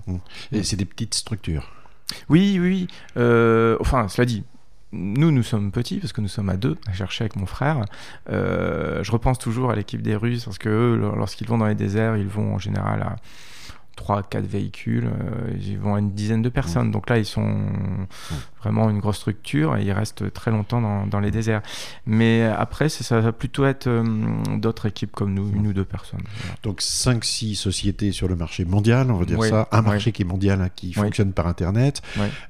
Et 0.52 0.62
c'est 0.62 0.76
des 0.76 0.86
petites 0.86 1.16
structures. 1.16 1.72
Oui, 2.30 2.60
oui, 2.62 2.68
oui. 2.70 2.88
Euh, 3.18 3.78
enfin, 3.80 4.08
cela 4.10 4.26
dit, 4.26 4.44
nous, 4.94 5.32
nous 5.32 5.44
sommes 5.44 5.72
petits 5.72 5.98
parce 5.98 6.14
que 6.14 6.22
nous 6.22 6.28
sommes 6.28 6.50
à 6.50 6.58
deux 6.58 6.78
à 6.88 6.94
chercher 6.94 7.24
avec 7.24 7.36
mon 7.36 7.46
frère. 7.46 7.84
Euh, 8.30 9.04
je 9.04 9.12
repense 9.12 9.40
toujours 9.40 9.72
à 9.72 9.76
l'équipe 9.76 10.02
des 10.02 10.16
Russes 10.16 10.46
parce 10.46 10.60
que 10.60 11.12
lorsqu'ils 11.18 11.48
vont 11.48 11.58
dans 11.58 11.66
les 11.66 11.76
déserts, 11.76 12.16
ils 12.16 12.28
vont 12.28 12.54
en 12.54 12.60
général 12.60 13.02
à 13.02 13.16
3 13.96 14.24
4 14.24 14.46
véhicules, 14.46 15.06
euh, 15.06 15.52
ils 15.62 15.78
vont 15.78 15.96
à 15.96 16.00
une 16.00 16.12
dizaine 16.12 16.42
de 16.42 16.50
personnes. 16.50 16.92
Donc 16.92 17.10
là, 17.10 17.18
ils 17.18 17.26
sont 17.26 17.58
vraiment 18.62 18.90
une 18.90 19.00
grosse 19.00 19.18
structure 19.18 19.76
et 19.76 19.84
ils 19.84 19.92
restent 19.92 20.32
très 20.34 20.50
longtemps 20.52 20.82
dans, 20.82 21.06
dans 21.06 21.20
les 21.20 21.32
déserts. 21.32 21.62
Mais 22.06 22.44
après, 22.44 22.88
c'est- 22.90 23.04
ça 23.04 23.20
va 23.20 23.32
plutôt 23.34 23.66
être 23.66 23.88
euh, 23.88 24.04
d'autres 24.58 24.86
équipes 24.88 25.12
comme 25.12 25.34
nous, 25.34 25.50
une 25.54 25.68
ou 25.68 25.74
deux 25.74 25.84
personnes. 25.86 26.22
Voilà. 26.38 26.56
Donc 26.64 26.82
5-6 26.82 27.56
sociétés 27.56 28.12
sur 28.12 28.28
le 28.28 28.36
marché 28.36 28.64
mondial, 28.66 29.12
on 29.12 29.18
va 29.18 29.26
dire 29.26 29.38
Oui, 29.40 29.50
ça. 29.50 29.68
Un 29.72 29.80
oui. 29.82 29.86
marché 29.86 30.12
qui 30.12 30.22
est 30.22 30.26
mondial, 30.26 30.62
hein, 30.62 30.70
qui 30.74 30.88
Oui. 30.88 30.94
fonctionne 30.94 31.34
par 31.34 31.48
Internet. 31.48 32.02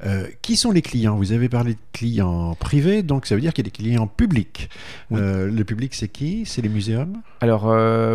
Euh, 0.05 0.27
qui 0.41 0.55
sont 0.55 0.71
les 0.71 0.81
clients? 0.83 1.15
Vous 1.17 1.31
avez 1.31 1.49
parlé 1.49 1.73
de 1.73 1.79
clients 1.93 2.55
privés, 2.55 3.01
donc 3.03 3.25
ça 3.25 3.35
veut 3.35 3.41
dire 3.41 3.53
qu'il 3.53 3.65
y 3.65 3.67
a 3.67 3.71
des 3.71 3.77
clients 3.83 4.07
publics. 4.07 4.69
Le 5.11 5.63
public, 5.63 5.93
c'est 5.95 6.07
qui? 6.09 6.43
C'est 6.45 6.61
les 6.61 6.69
muséums? 6.69 7.21
Alors 7.41 7.65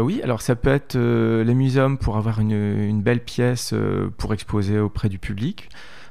oui, 0.05 0.21
alors 0.23 0.41
ça 0.43 0.55
peut 0.57 0.71
être 0.71 0.97
les 0.97 1.55
muséums 1.55 1.99
pour 1.99 2.17
avoir 2.17 2.41
une, 2.41 2.53
une 2.53 3.03
belle 3.03 3.18
pièce 3.25 3.73
euh, 3.73 4.11
pour 4.17 4.33
exposer 4.35 4.79
auprès 4.79 5.09
du 5.09 5.19
public. 5.19 5.69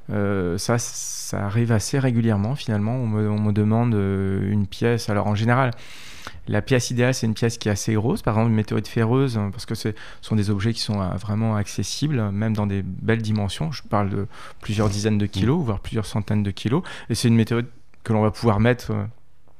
Euh, 0.09 0.57
ça, 0.57 0.77
ça 0.77 1.45
arrive 1.45 1.71
assez 1.71 1.99
régulièrement 1.99 2.55
finalement. 2.55 2.95
On 2.95 3.07
me, 3.07 3.51
demande 3.51 3.93
euh, 3.93 4.51
une 4.51 4.67
pièce. 4.67 5.09
Alors 5.09 5.27
en 5.27 5.35
général, 5.35 5.71
la 6.47 6.61
pièce 6.61 6.91
idéale, 6.91 7.13
c'est 7.13 7.25
une 7.25 7.33
pièce 7.33 7.57
qui 7.57 7.67
est 7.67 7.71
assez 7.71 7.93
grosse, 7.93 8.21
par 8.21 8.35
exemple 8.35 8.49
une 8.49 8.55
météorite 8.55 8.87
ferreuse, 8.87 9.37
hein, 9.37 9.49
parce 9.51 9.65
que 9.65 9.75
ce 9.75 9.89
sont 10.21 10.35
des 10.35 10.49
objets 10.49 10.73
qui 10.73 10.81
sont 10.81 10.99
vraiment 11.17 11.55
accessibles, 11.55 12.31
même 12.31 12.53
dans 12.53 12.67
des 12.67 12.83
belles 12.83 13.21
dimensions. 13.21 13.71
Je 13.71 13.83
parle 13.83 14.09
de 14.09 14.27
plusieurs 14.61 14.89
dizaines 14.89 15.17
de 15.17 15.25
kilos, 15.25 15.63
voire 15.63 15.79
plusieurs 15.79 16.05
centaines 16.05 16.43
de 16.43 16.51
kilos. 16.51 16.83
Et 17.09 17.15
c'est 17.15 17.27
une 17.27 17.35
météorite 17.35 17.67
que 18.03 18.13
l'on 18.13 18.21
va 18.21 18.31
pouvoir 18.31 18.59
mettre 18.59 18.93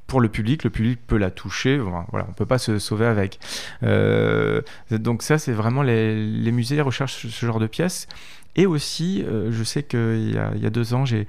pour 0.08 0.22
le 0.22 0.30
public. 0.30 0.64
Le 0.64 0.70
public 0.70 1.00
peut 1.06 1.18
la 1.18 1.30
toucher. 1.30 1.78
Voilà, 1.78 2.26
on 2.26 2.32
ne 2.32 2.36
peut 2.36 2.46
pas 2.46 2.58
se 2.58 2.80
sauver 2.80 3.06
avec. 3.06 3.40
Euh, 3.84 4.62
donc 4.90 5.22
ça, 5.22 5.38
c'est 5.38 5.52
vraiment 5.52 5.84
les, 5.84 6.16
les 6.26 6.52
musées 6.52 6.82
recherchent 6.82 7.28
ce, 7.28 7.46
genre 7.46 7.60
de 7.60 7.68
pièces. 7.68 8.08
Et 8.56 8.66
aussi, 8.66 9.24
euh, 9.24 9.52
je 9.52 9.64
sais 9.64 9.84
qu'il 9.84 10.30
y, 10.30 10.62
y 10.62 10.66
a 10.66 10.70
deux 10.72 10.94
ans, 10.96 11.06
j'ai 11.06 11.28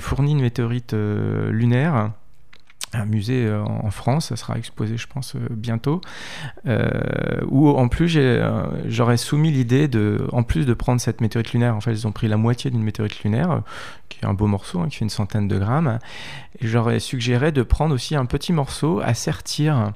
fourni 0.00 0.32
une 0.32 0.42
météorite 0.42 0.92
euh, 0.92 1.50
lunaire 1.50 2.12
un 2.96 3.06
musée 3.06 3.46
euh, 3.46 3.62
en 3.62 3.90
France, 3.90 4.28
ça 4.28 4.36
sera 4.36 4.58
exposé 4.58 4.96
je 4.96 5.06
pense 5.06 5.34
euh, 5.34 5.40
bientôt, 5.50 6.00
euh, 6.66 7.40
où 7.48 7.68
en 7.68 7.88
plus 7.88 8.14
euh, 8.16 8.64
j'aurais 8.86 9.16
soumis 9.16 9.50
l'idée 9.50 9.88
de, 9.88 10.26
en 10.32 10.42
plus 10.42 10.66
de 10.66 10.74
prendre 10.74 11.00
cette 11.00 11.20
météorite 11.20 11.52
lunaire, 11.52 11.74
en 11.74 11.80
fait 11.80 11.92
ils 11.92 12.06
ont 12.06 12.12
pris 12.12 12.28
la 12.28 12.36
moitié 12.36 12.70
d'une 12.70 12.82
météorite 12.82 13.22
lunaire, 13.22 13.62
qui 14.08 14.20
est 14.20 14.26
un 14.26 14.34
beau 14.34 14.46
morceau, 14.46 14.80
hein, 14.80 14.88
qui 14.88 14.96
fait 14.96 15.04
une 15.04 15.10
centaine 15.10 15.48
de 15.48 15.58
grammes, 15.58 15.98
et 16.60 16.66
j'aurais 16.66 17.00
suggéré 17.00 17.52
de 17.52 17.62
prendre 17.62 17.94
aussi 17.94 18.16
un 18.16 18.26
petit 18.26 18.52
morceau 18.52 19.00
à 19.00 19.14
sertir 19.14 19.92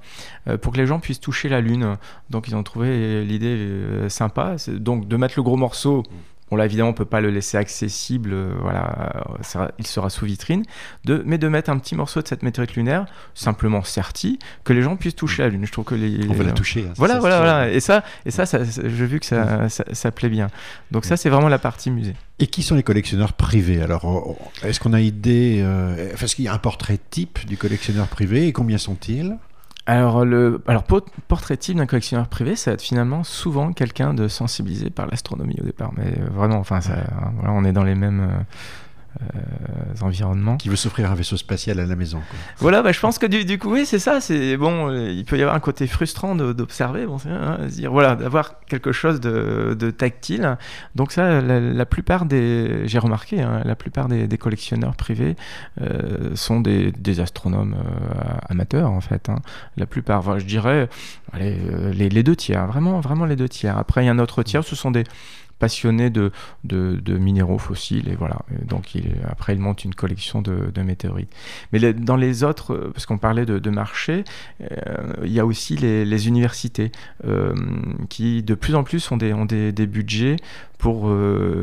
pour 0.61 0.73
que 0.73 0.79
les 0.79 0.87
gens 0.87 0.99
puissent 1.01 1.21
toucher 1.21 1.49
la 1.49 1.61
Lune. 1.61 1.97
Donc 2.29 2.49
ils 2.49 2.55
ont 2.55 2.63
trouvé 2.63 3.25
l'idée 3.25 4.09
sympa, 4.09 4.57
donc 4.69 5.09
de 5.09 5.17
mettre 5.17 5.35
le 5.37 5.43
gros 5.43 5.57
morceau. 5.57 6.03
Bon 6.51 6.57
là 6.57 6.65
évidemment 6.65 6.91
on 6.91 6.95
peut 6.95 7.05
pas 7.05 7.21
le 7.21 7.31
laisser 7.31 7.57
accessible, 7.57 8.31
euh, 8.33 8.53
voilà, 8.61 9.13
euh, 9.15 9.35
ça- 9.43 9.71
il 9.79 9.87
sera 9.87 10.11
sous 10.11 10.25
vitrine, 10.27 10.65
de, 11.05 11.23
mais 11.25 11.39
de 11.39 11.47
mettre 11.49 11.71
un 11.71 11.79
petit 11.79 11.95
morceau 11.95 12.21
de 12.23 12.27
cette 12.29 12.43
météorite 12.43 12.75
lunaire, 12.75 13.07
simplement 13.35 13.83
serti, 13.85 14.39
que 14.65 14.73
les 14.73 14.83
gens 14.83 14.97
puissent 14.97 15.15
toucher 15.15 15.43
la 15.43 15.49
Lune. 15.49 15.65
Je 15.65 15.71
trouve 15.73 15.85
que 15.85 15.95
les, 15.95 16.27
On 16.29 16.33
va 16.33 16.45
la 16.45 16.53
toucher. 16.53 16.87
hein, 16.89 16.93
voilà, 16.97 17.15
ça, 17.15 17.21
voilà, 17.21 17.37
voilà. 17.39 17.71
Et 17.71 17.79
ça, 17.81 18.03
et 18.27 18.31
ça, 18.31 18.47
ça, 18.47 18.65
ça- 18.65 18.83
j'ai 18.85 19.07
vu 19.07 19.21
que 19.21 19.27
ça, 19.27 19.69
ça, 19.69 20.11
plaît 20.11 20.29
bien. 20.29 20.49
Donc 20.91 21.05
ça, 21.05 21.17
c'est 21.17 21.29
vraiment 21.31 21.49
la 21.49 21.59
partie 21.61 21.91
musée. 21.91 22.15
Et 22.41 22.47
qui 22.49 22.63
sont 22.63 22.75
les 22.75 22.83
collectionneurs 22.83 23.35
privés? 23.35 23.81
Alors, 23.83 24.05
on- 24.05 24.37
on- 24.65 24.67
est-ce 24.67 24.81
qu'on 24.81 24.93
a 24.93 25.01
idée 25.01 25.61
euh, 25.63 26.11
Parce 26.19 26.35
qu'il 26.35 26.45
y 26.47 26.49
a 26.49 26.53
un 26.55 26.59
portrait 26.59 26.99
type 27.11 27.47
du 27.47 27.57
collectionneur 27.57 28.09
privé, 28.09 28.49
et 28.49 28.53
combien 28.53 28.79
sont-ils? 28.79 29.37
Alors, 29.87 30.25
le 30.25 30.63
alors 30.69 30.85
po- 30.85 31.05
portrait 31.27 31.57
type 31.57 31.77
d'un 31.77 31.87
collectionneur 31.87 32.29
privé, 32.29 32.55
ça 32.55 32.71
va 32.71 32.75
être 32.75 32.83
finalement 32.83 33.25
souvent 33.25 33.73
quelqu'un 33.73 34.15
de 34.15 34.29
sensibilisé 34.29 34.91
par 34.91 35.07
l'astronomie 35.07 35.57
au 35.61 35.65
départ. 35.65 35.91
Mais 35.97 36.15
euh, 36.19 36.29
vraiment, 36.31 36.59
enfin, 36.59 36.81
ça, 36.81 36.93
hein, 36.93 37.33
on 37.49 37.65
est 37.65 37.73
dans 37.73 37.83
les 37.85 37.95
mêmes 37.95 38.21
euh, 38.21 38.43
environnements. 40.03 40.57
Qui 40.57 40.69
veut 40.69 40.77
s'offrir 40.77 41.11
un 41.11 41.15
vaisseau 41.15 41.37
spatial 41.37 41.79
à 41.81 41.87
la 41.87 41.97
maison 41.97 42.19
quoi. 42.19 42.39
Voilà, 42.59 42.83
bah, 42.83 42.93
je 42.93 43.01
pense 43.01 43.19
que 43.19 43.27
du, 43.27 43.45
du 43.45 43.59
coup, 43.59 43.73
oui, 43.73 43.85
c'est 43.85 43.99
ça. 43.99 44.21
C'est 44.21 44.57
bon, 44.57 44.89
euh, 44.89 45.11
il 45.11 45.25
peut 45.25 45.37
y 45.37 45.43
avoir 45.43 45.55
un 45.55 45.61
côté 45.61 45.87
frustrant 45.87 46.35
d'observer, 46.35 47.07
bon, 47.07 47.19
hein, 47.27 47.59
dire 47.67 47.91
voilà, 47.91 48.15
d'avoir 48.17 48.61
quelque 48.61 48.93
chose 48.93 49.21
de, 49.21 49.77
de 49.79 49.91
tactile. 49.91 50.57
Donc 50.95 51.13
ça, 51.13 51.41
la, 51.41 51.61
la 51.61 51.87
plupart 51.87 52.25
des, 52.25 52.87
j'ai 52.87 52.99
remarqué, 52.99 53.43
hein, 53.43 53.63
la 53.65 53.75
plupart 53.77 54.09
des, 54.09 54.27
des 54.27 54.39
collectionneurs 54.39 54.97
privés 54.97 55.37
euh, 55.81 56.35
sont 56.35 56.61
des, 56.61 56.93
des 56.93 57.21
astronomes 57.21 57.75
euh, 57.75 58.23
amateurs 58.49 58.91
en 58.91 59.01
fait. 59.01 59.29
hein. 59.29 59.37
La 59.77 59.87
plupart, 59.87 60.21
enfin, 60.21 60.39
je 60.39 60.45
dirais, 60.45 60.89
allez, 61.33 61.59
euh, 61.71 61.93
les, 61.93 62.09
les 62.09 62.23
deux 62.23 62.37
tiers, 62.37 62.67
vraiment, 62.67 63.01
vraiment 63.01 63.27
les 63.27 63.37
deux 63.37 63.49
tiers. 63.49 63.77
Après, 63.77 64.03
il 64.03 64.07
y 64.07 64.09
a 64.09 64.13
un 64.13 64.19
autre 64.19 64.43
tiers, 64.43 64.65
ce 64.65 64.77
sont 64.77 64.91
des 64.91 65.05
passionnés 65.61 66.11
de, 66.11 66.33
minéraux 67.07 67.59
fossiles 67.59 68.09
et 68.09 68.17
voilà. 68.17 68.41
Donc 68.67 68.97
après, 69.29 69.55
il 69.55 69.61
monte 69.61 69.85
une 69.85 69.95
collection 69.95 70.43
de, 70.43 70.83
météorites. 70.83 71.33
Mais 71.73 71.93
dans 71.93 72.17
les 72.17 72.43
autres, 72.43 72.75
euh, 72.75 72.91
parce 72.93 73.05
qu'on 73.07 73.19
parlait 73.19 73.45
de, 73.45 73.71
marché, 73.71 74.25
euh, 74.63 75.13
il 75.23 75.33
y 75.33 75.39
a 75.39 75.47
aussi 75.47 75.77
les, 75.77 76.29
universités 76.29 76.91
euh, 77.27 77.55
qui 78.09 78.43
de 78.43 78.55
plus 78.55 78.75
en 78.75 78.83
plus 78.83 79.11
ont 79.13 79.17
des, 79.17 79.87
budgets 79.87 80.37
pour 80.79 81.11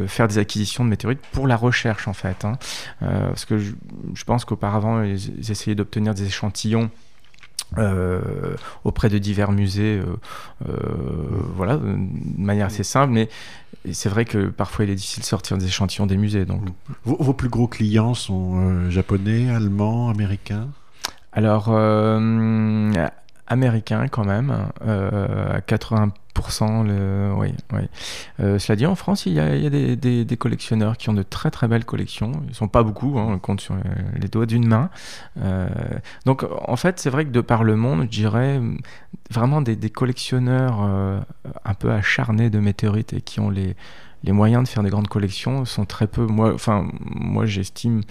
faire 0.07 0.27
des 0.27 0.37
acquisitions 0.37 0.85
de 0.85 0.89
météorites 0.89 1.19
pour 1.31 1.47
la 1.47 1.57
recherche 1.57 2.07
en 2.07 2.13
fait. 2.13 2.45
hein. 2.45 2.53
Parce 2.99 3.45
que 3.45 3.57
je, 3.57 4.23
pense 4.25 4.45
qu'auparavant, 4.45 5.01
ils 5.01 5.51
essayaient 5.51 5.75
d'obtenir 5.75 6.13
des 6.13 6.27
échantillons. 6.27 6.91
Euh, 7.77 8.55
auprès 8.85 9.09
de 9.09 9.17
divers 9.17 9.51
musées, 9.51 9.99
euh, 9.99 10.05
euh, 10.69 10.73
voilà, 11.55 11.77
de 11.77 11.97
manière 12.37 12.67
assez 12.67 12.83
simple, 12.83 13.11
mais 13.11 13.29
c'est 13.91 14.09
vrai 14.09 14.25
que 14.25 14.47
parfois 14.47 14.85
il 14.85 14.91
est 14.91 14.95
difficile 14.95 15.21
de 15.21 15.27
sortir 15.27 15.57
des 15.57 15.65
échantillons 15.65 16.05
des 16.05 16.17
musées. 16.17 16.45
Donc, 16.45 16.61
Vos, 17.03 17.17
vos 17.19 17.33
plus 17.33 17.49
gros 17.49 17.67
clients 17.67 18.13
sont 18.13 18.89
japonais, 18.89 19.49
allemands, 19.49 20.09
américains? 20.09 20.69
Alors, 21.33 21.69
américain 23.47 24.07
quand 24.07 24.25
même, 24.25 24.69
euh, 24.85 25.55
à 25.55 25.59
80%. 25.59 26.85
Le, 26.85 27.33
oui, 27.35 27.53
oui. 27.73 27.81
Euh, 28.39 28.59
cela 28.59 28.75
dit, 28.75 28.85
en 28.85 28.93
France, 28.95 29.25
il 29.25 29.33
y 29.33 29.39
a, 29.39 29.69
des, 29.69 30.37
collectionneurs 30.37 30.97
qui 30.97 31.09
ont 31.09 31.13
de 31.13 31.23
très 31.23 31.49
très 31.49 31.67
belles 31.67 31.85
collections. 31.85 32.31
Ils 32.43 32.49
ne 32.49 32.53
sont 32.53 32.67
pas 32.67 32.83
beaucoup, 32.83 33.17
hein, 33.17 33.25
on 33.27 33.39
compte 33.39 33.59
sur 33.59 33.75
les, 34.19 34.27
doigts 34.27 34.45
d'une 34.45 34.67
main. 34.67 34.89
Euh, 35.41 35.67
donc, 36.25 36.45
en 36.67 36.75
fait, 36.75 36.99
c'est 36.99 37.09
vrai 37.09 37.25
que 37.25 37.31
de 37.31 37.41
par 37.41 37.63
le 37.63 37.75
monde, 37.75 38.03
je 38.03 38.09
dirais 38.09 38.61
vraiment 39.31 39.61
des, 39.61 39.89
collectionneurs 39.89 40.81
un 40.81 41.73
peu 41.73 41.91
acharnés 41.91 42.49
de 42.51 42.59
météorites 42.59 43.13
et 43.13 43.21
qui 43.21 43.39
ont 43.39 43.49
les, 43.49 43.75
les 44.23 44.31
moyens 44.31 44.63
de 44.63 44.67
faire 44.67 44.83
des 44.83 44.89
grandes 44.89 45.07
collections 45.07 45.65
sont 45.65 45.85
très 45.85 46.05
peu. 46.05 46.25
Moi, 46.25 46.53
enfin, 46.53 46.87
moi 46.99 47.45
j'estime 47.45 48.01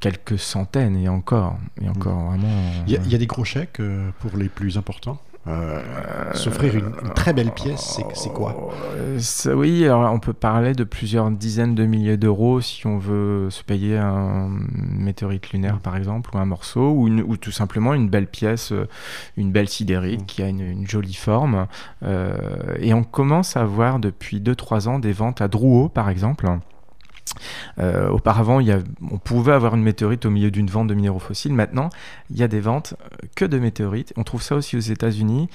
quelques 0.00 0.38
centaines 0.38 0.96
et 0.96 1.08
encore, 1.08 1.56
et 1.82 1.88
encore 1.88 2.18
vraiment. 2.30 2.48
Il 2.86 2.92
y, 2.92 2.96
a- 2.96 3.00
il 3.04 3.10
y 3.12 3.14
a 3.14 3.18
des 3.18 3.26
gros 3.26 3.44
chèques 3.44 3.80
euh, 3.80 4.10
pour 4.20 4.36
les 4.36 4.48
plus 4.48 4.76
importants 4.78 5.18
Euh, 5.46 5.80
S'offrir 6.34 6.74
une, 6.76 6.92
une 7.02 7.14
très 7.14 7.32
belle 7.32 7.52
pièce, 7.52 7.98
c'est- 8.12 8.28
quoi? 8.28 8.70
Euh, 8.96 9.18
ça- 9.18 9.54
Oui, 9.56 9.82
alors 9.86 10.12
on 10.12 10.18
peut 10.18 10.34
parler 10.34 10.74
de 10.74 10.84
plusieurs 10.84 11.30
dizaines 11.30 11.74
de 11.74 11.86
milliers 11.86 12.18
d'euros 12.18 12.60
si 12.60 12.86
on 12.86 12.98
veut 12.98 13.48
se 13.48 13.62
payer 13.62 13.96
un 13.96 14.50
météorite 14.92 15.50
lunaire 15.52 15.76
Mm. 15.76 15.80
par 15.80 15.96
exemple, 15.96 16.30
ou 16.34 16.38
un 16.38 16.44
morceau, 16.44 16.90
ou, 16.92 17.08
une- 17.08 17.22
ou 17.22 17.38
tout 17.38 17.52
simplement 17.52 17.94
une 17.94 18.10
belle 18.10 18.26
pièce, 18.26 18.72
euh, 18.72 18.86
une 19.38 19.50
belle 19.50 19.68
sidérite 19.70 20.20
Mm. 20.22 20.26
qui 20.26 20.42
a 20.42 20.48
une, 20.48 20.60
une 20.60 20.86
jolie 20.86 21.14
forme. 21.14 21.66
Euh, 22.02 22.36
et 22.78 22.92
on 22.92 23.04
commence 23.04 23.56
à 23.56 23.64
voir 23.64 24.00
depuis 24.00 24.40
2-3 24.42 24.86
ans 24.86 24.98
des 24.98 25.12
ventes 25.12 25.40
à 25.40 25.48
Drouot 25.48 25.88
par 25.88 26.10
exemple. 26.10 26.46
Euh, 27.78 28.08
auparavant, 28.08 28.60
il 28.60 28.66
y 28.68 28.72
a- 28.72 28.80
on 29.10 29.18
pouvait 29.18 29.52
avoir 29.52 29.74
une 29.74 29.82
météorite 29.82 30.26
au 30.26 30.30
milieu 30.30 30.50
d'une 30.50 30.68
vente 30.68 30.88
de 30.88 30.94
minéraux 30.94 31.18
fossiles. 31.18 31.52
Maintenant, 31.52 31.90
il 32.30 32.36
y 32.38 32.42
a 32.42 32.48
des 32.48 32.60
ventes 32.60 32.94
euh, 33.02 33.26
que 33.36 33.44
de 33.44 33.58
météorites. 33.58 34.12
On 34.16 34.24
trouve 34.24 34.42
ça 34.42 34.54
aussi 34.56 34.76
aux 34.76 34.80
États-Unis. 34.80 35.48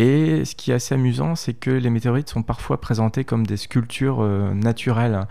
Et 0.00 0.44
ce 0.44 0.54
qui 0.54 0.70
est 0.70 0.74
assez 0.74 0.94
amusant, 0.94 1.34
c'est 1.34 1.54
que 1.54 1.70
les 1.70 1.90
météorites 1.90 2.28
sont 2.28 2.44
parfois 2.44 2.80
présentées 2.80 3.24
comme 3.24 3.44
des 3.44 3.56
sculptures 3.56 4.18
euh, 4.22 4.54
naturelles, 4.54 5.26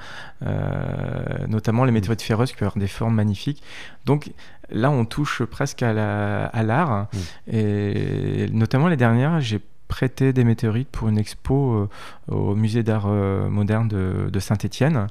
euh, 0.46 1.48
notamment 1.48 1.86
les 1.86 1.94
météorites 1.94 2.22
ferreuses 2.22 2.52
qui 2.52 2.58
peuvent 2.58 2.68
avoir 2.68 2.80
des 2.80 2.88
formes 2.88 3.16
magnifiques. 3.16 3.64
Donc 4.06 4.30
là, 4.70 4.92
on 4.92 5.06
touche 5.06 5.44
presque 5.44 5.84
à 5.84 5.94
la- 5.94 6.48
à 6.48 6.64
l'art. 6.64 7.08
Mm. 7.14 7.18
Et 7.56 8.50
notamment 8.52 8.88
les 8.90 8.98
dernières, 8.98 9.40
j'ai 9.40 9.62
prêté 9.88 10.34
des 10.34 10.44
météorites 10.44 10.90
pour 10.90 11.08
une 11.08 11.18
expo 11.18 11.90
au 12.28 12.56
musée 12.56 12.84
d'art 12.84 13.08
moderne 13.08 13.88
de, 13.88 14.40
Saint-Étienne. 14.40 15.08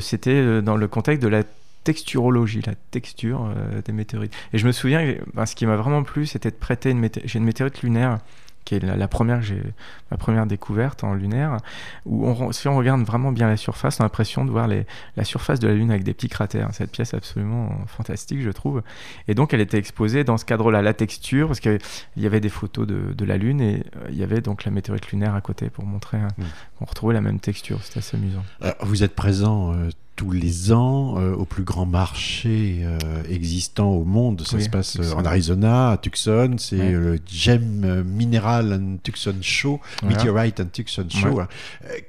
C'était 0.00 0.62
dans 0.62 0.76
le 0.76 0.88
contexte 0.88 1.22
de 1.22 1.28
la 1.28 1.42
texturologie, 1.84 2.60
la 2.66 2.74
texture 2.90 3.52
des 3.84 3.92
météorites. 3.92 4.34
Et 4.52 4.58
je 4.58 4.66
me 4.66 4.72
souviens, 4.72 5.14
ben, 5.34 5.46
ce 5.46 5.54
qui 5.54 5.66
m'a 5.66 5.76
vraiment 5.76 6.02
plu, 6.02 6.26
c'était 6.26 6.50
de 6.50 6.56
prêter 6.56 6.90
une, 6.90 7.08
une 7.34 7.44
météorite 7.44 7.82
lunaire 7.82 8.18
qui 8.64 8.74
est 8.76 8.80
la, 8.80 9.08
première 9.08 9.40
ma 10.10 10.16
première 10.16 10.46
découverte 10.46 11.04
en 11.04 11.14
lunaire 11.14 11.56
où 12.06 12.26
on, 12.26 12.52
si 12.52 12.68
on 12.68 12.76
regarde 12.76 13.02
vraiment 13.02 13.32
bien 13.32 13.48
la 13.48 13.56
surface 13.56 13.98
on 13.98 14.00
a 14.00 14.04
l'impression 14.04 14.44
de 14.44 14.50
voir 14.50 14.68
les, 14.68 14.86
la 15.16 15.24
surface 15.24 15.58
de 15.58 15.68
la 15.68 15.74
lune 15.74 15.90
avec 15.90 16.04
des 16.04 16.14
petits 16.14 16.28
cratères. 16.28 16.68
Cette 16.72 16.90
pièce 16.90 17.14
absolument 17.14 17.70
fantastique 17.86 18.40
je 18.42 18.50
trouve. 18.50 18.82
Et 19.28 19.34
donc 19.34 19.54
elle 19.54 19.60
était 19.60 19.78
exposée 19.78 20.24
dans 20.24 20.36
ce 20.36 20.44
cadre 20.44 20.70
là 20.70 20.82
la 20.82 20.94
texture 20.94 21.48
parce 21.48 21.60
qu'il 21.60 21.78
y 22.16 22.26
avait 22.26 22.40
des 22.40 22.48
photos 22.48 22.86
de, 22.86 23.12
de 23.12 23.24
la 23.24 23.36
lune 23.36 23.60
et 23.60 23.84
euh, 23.96 24.08
il 24.10 24.16
y 24.16 24.22
avait 24.22 24.40
donc 24.40 24.64
la 24.64 24.70
météorite 24.70 25.10
lunaire 25.10 25.34
à 25.34 25.40
côté 25.40 25.70
pour 25.70 25.84
montrer 25.84 26.18
qu'on 26.36 26.44
on 26.80 26.84
retrouvait 26.84 27.14
la 27.14 27.20
même 27.20 27.40
texture. 27.40 27.78
C'était 27.82 27.98
assez 27.98 28.16
amusant. 28.16 28.44
Vous 28.80 29.02
êtes 29.02 29.14
présent 29.14 29.74
euh, 29.74 29.90
tous 30.22 30.30
les 30.30 30.72
ans 30.72 31.18
euh, 31.18 31.34
au 31.34 31.44
plus 31.44 31.64
grand 31.64 31.84
marché 31.84 32.82
euh, 32.84 32.98
existant 33.28 33.90
au 33.90 34.04
monde. 34.04 34.42
Ça 34.46 34.60
se 34.60 34.68
passe 34.68 34.96
euh, 35.00 35.14
en 35.14 35.24
Arizona, 35.24 35.90
à 35.90 35.96
Tucson. 35.96 36.54
C'est 36.58 36.92
le 36.92 37.18
Gem 37.26 38.04
Mineral 38.04 38.72
and 38.72 38.98
Tucson 39.02 39.34
Show, 39.40 39.80
Meteorite 40.04 40.60
and 40.60 40.68
Tucson 40.72 41.06
Show, 41.08 41.40
hein, 41.40 41.48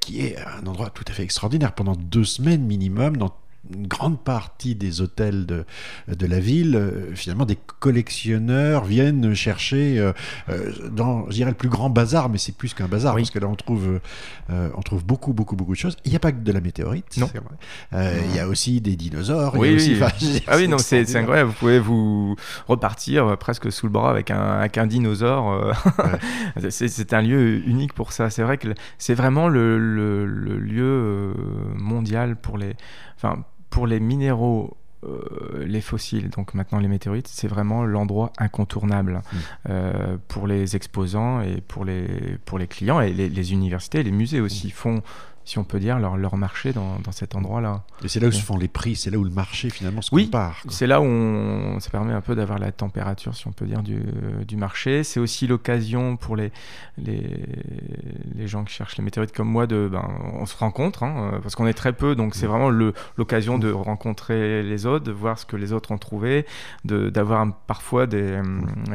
qui 0.00 0.20
est 0.20 0.36
un 0.38 0.64
endroit 0.66 0.90
tout 0.90 1.04
à 1.08 1.12
fait 1.12 1.24
extraordinaire. 1.24 1.72
Pendant 1.72 1.96
deux 1.96 2.24
semaines 2.24 2.62
minimum, 2.62 3.16
dans 3.16 3.34
une 3.72 3.86
grande 3.86 4.22
partie 4.22 4.74
des 4.74 5.00
hôtels 5.00 5.46
de, 5.46 5.64
de 6.08 6.26
la 6.26 6.38
ville, 6.38 6.76
euh, 6.76 7.14
finalement, 7.14 7.46
des 7.46 7.58
collectionneurs 7.78 8.84
viennent 8.84 9.34
chercher 9.34 9.98
euh, 9.98 10.12
euh, 10.50 10.72
dans, 10.90 11.26
je 11.26 11.34
dirais, 11.34 11.50
le 11.50 11.56
plus 11.56 11.68
grand 11.68 11.88
bazar, 11.88 12.28
mais 12.28 12.38
c'est 12.38 12.56
plus 12.56 12.74
qu'un 12.74 12.88
bazar, 12.88 13.16
parce 13.16 13.30
que 13.30 13.38
là, 13.38 13.48
on 13.48 13.54
trouve, 13.54 14.00
on 14.50 14.82
trouve 14.82 15.04
beaucoup, 15.04 15.32
beaucoup, 15.32 15.56
beaucoup 15.56 15.72
de 15.72 15.78
choses. 15.78 15.96
Il 16.04 16.10
n'y 16.10 16.16
a 16.16 16.20
pas 16.20 16.32
que 16.32 16.40
de 16.40 16.52
la 16.52 16.60
météorite. 16.60 17.16
Non. 17.16 17.30
Il 17.92 18.34
y 18.34 18.38
a 18.38 18.48
aussi 18.48 18.80
des 18.80 18.96
dinosaures. 18.96 19.54
Oui, 19.56 19.74
aussi, 19.74 19.96
ah 20.46 20.56
oui, 20.56 20.68
non, 20.68 20.78
c'est 20.78 21.16
incroyable. 21.16 21.50
Vous 21.50 21.56
pouvez 21.56 21.78
vous 21.78 22.36
repartir 22.68 23.36
presque 23.38 23.72
sous 23.72 23.86
le 23.86 23.92
bras 23.92 24.10
avec 24.10 24.30
un, 24.30 24.40
avec 24.40 24.78
un 24.78 24.86
dinosaure. 24.86 25.74
c'est 26.70 27.12
un 27.12 27.22
lieu 27.22 27.66
unique 27.66 27.94
pour 27.94 28.12
ça. 28.12 28.30
C'est 28.30 28.42
vrai 28.42 28.58
que 28.58 28.68
c'est 28.98 29.14
vraiment 29.14 29.48
le, 29.48 29.78
le, 29.78 30.26
le 30.26 30.58
lieu 30.58 31.34
mondial 31.76 32.36
pour 32.36 32.58
les. 32.58 32.74
Enfin, 33.16 33.44
pour 33.74 33.88
les 33.88 33.98
minéraux 33.98 34.76
euh, 35.04 35.64
les 35.66 35.80
fossiles, 35.80 36.30
donc 36.30 36.54
maintenant 36.54 36.78
les 36.78 36.86
météorites, 36.86 37.26
c'est 37.26 37.48
vraiment 37.48 37.84
l'endroit 37.84 38.32
incontournable 38.38 39.14
mmh. 39.14 39.36
euh, 39.68 40.16
pour 40.28 40.46
les 40.46 40.76
exposants 40.76 41.40
et 41.40 41.60
pour 41.60 41.84
les, 41.84 42.38
pour 42.44 42.60
les 42.60 42.68
clients 42.68 43.00
et 43.00 43.12
les, 43.12 43.28
les 43.28 43.52
universités, 43.52 44.04
les 44.04 44.12
musées 44.12 44.40
aussi 44.40 44.68
mmh. 44.68 44.70
font 44.70 45.02
si 45.44 45.58
on 45.58 45.64
peut 45.64 45.78
dire, 45.78 45.98
leur, 45.98 46.16
leur 46.16 46.36
marché 46.36 46.72
dans, 46.72 46.98
dans 47.00 47.12
cet 47.12 47.34
endroit-là. 47.34 47.84
Et 48.02 48.08
c'est 48.08 48.20
là 48.20 48.28
où 48.28 48.32
se 48.32 48.42
font 48.42 48.56
les 48.56 48.68
prix, 48.68 48.96
c'est 48.96 49.10
là 49.10 49.18
où 49.18 49.24
le 49.24 49.30
marché 49.30 49.68
finalement 49.68 50.00
se 50.00 50.14
oui, 50.14 50.26
compare. 50.26 50.62
c'est 50.68 50.86
là 50.86 51.00
où 51.00 51.04
on, 51.04 51.80
ça 51.80 51.90
permet 51.90 52.12
un 52.14 52.20
peu 52.20 52.34
d'avoir 52.34 52.58
la 52.58 52.72
température, 52.72 53.34
si 53.34 53.46
on 53.46 53.52
peut 53.52 53.66
dire, 53.66 53.82
du, 53.82 54.00
du 54.46 54.56
marché. 54.56 55.04
C'est 55.04 55.20
aussi 55.20 55.46
l'occasion 55.46 56.16
pour 56.16 56.36
les, 56.36 56.50
les, 56.96 57.22
les, 58.34 58.46
gens 58.46 58.64
qui 58.64 58.72
cherchent 58.72 58.96
les 58.96 59.04
météorites 59.04 59.32
comme 59.32 59.48
moi, 59.48 59.66
de, 59.66 59.88
ben, 59.90 60.08
on 60.34 60.46
se 60.46 60.56
rencontre, 60.56 61.02
hein, 61.02 61.38
parce 61.42 61.54
qu'on 61.54 61.66
est 61.66 61.74
très 61.74 61.92
peu, 61.92 62.14
donc 62.14 62.34
c'est 62.34 62.46
vraiment 62.46 62.70
l'occasion 62.70 63.58
de 63.58 63.70
rencontrer 63.70 64.62
les 64.62 64.86
autres, 64.86 65.04
de 65.04 65.12
voir 65.12 65.38
ce 65.38 65.44
que 65.44 65.56
les 65.56 65.72
autres 65.72 65.92
ont 65.92 65.98
trouvé, 65.98 66.46
d'avoir 66.84 67.46
parfois 67.66 68.06
des, 68.06 68.40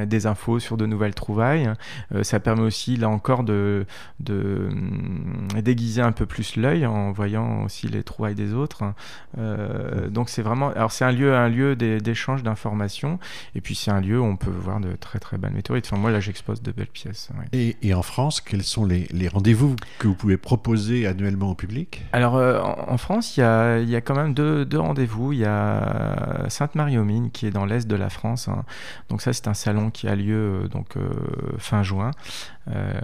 des 0.07 0.25
infos 0.25 0.59
sur 0.59 0.77
de 0.77 0.85
nouvelles 0.85 1.15
trouvailles. 1.15 1.71
Euh, 2.15 2.23
ça 2.23 2.39
permet 2.39 2.63
aussi, 2.63 2.95
là 2.95 3.09
encore, 3.09 3.43
de, 3.43 3.85
de 4.19 4.69
déguiser 5.62 6.01
un 6.01 6.12
peu 6.12 6.25
plus 6.25 6.38
l'œil 6.56 6.86
en 6.86 7.12
voyant 7.12 7.63
aussi 7.63 7.88
les 7.88 8.04
trouvailles 8.04 8.36
des 8.36 8.54
autres. 8.54 8.84
Euh, 9.38 10.10
donc 10.10 10.30
c'est 10.30 10.41
vraiment, 10.41 10.69
alors 10.69 10.91
c'est 10.91 11.06
un 11.06 11.12
lieu, 11.12 11.36
un 11.36 11.49
lieu 11.49 11.75
d'échange 11.75 12.43
d'informations, 12.43 13.19
et 13.56 13.62
puis 13.62 13.75
c'est 13.75 13.91
un 13.91 14.02
lieu 14.02 14.19
où 14.19 14.23
on 14.23 14.36
peut 14.36 14.52
voir 14.52 14.80
de 14.80 14.93
très 14.99 15.19
très 15.19 15.38
belles 15.38 15.54
météorites. 15.54 15.88
Enfin 15.88 16.02
moi 16.02 16.12
là 16.12 16.19
j'expose 16.19 16.62
de 16.62 16.71
belles 16.71 16.88
pièces. 16.88 17.30
Et, 17.54 17.78
et, 17.82 17.93
en 17.93 18.02
France, 18.02 18.41
quels 18.41 18.63
sont 18.63 18.86
les, 18.86 19.08
les 19.12 19.28
rendez-vous 19.28 19.75
que 19.99 20.08
vous 20.08 20.15
pouvez 20.15 20.38
proposer 20.38 21.08
annuellement 21.08 21.52
au 21.52 21.56
public? 21.56 22.04
Alors 22.12 22.38
euh, 22.38 22.62
en, 22.62 22.97
France, 22.97 23.38
il 23.38 23.41
y 23.41 23.43
a, 23.43 23.80
y 23.80 23.95
a, 23.95 24.02
quand 24.02 24.15
même 24.15 24.34
deux, 24.34 24.65
deux 24.65 24.80
rendez-vous. 24.80 25.34
Il 25.34 25.39
y 25.39 25.45
a 25.45 26.45
Sainte-Marie-aux-Mines 26.49 27.32
qui 27.32 27.45
est 27.47 27.52
dans 27.52 27.65
l'est 27.65 27.88
de 27.88 27.95
la 27.95 28.10
France. 28.10 28.47
Hein. 28.47 28.63
Donc 29.10 29.21
ça 29.21 29.34
c'est 29.34 29.47
un 29.47 29.54
salon 29.54 29.89
qui 29.89 30.08
a 30.08 30.15
lieu 30.15 30.63
euh, 30.63 30.67
donc 30.67 30.95
fin 31.58 31.84
juin 31.84 32.12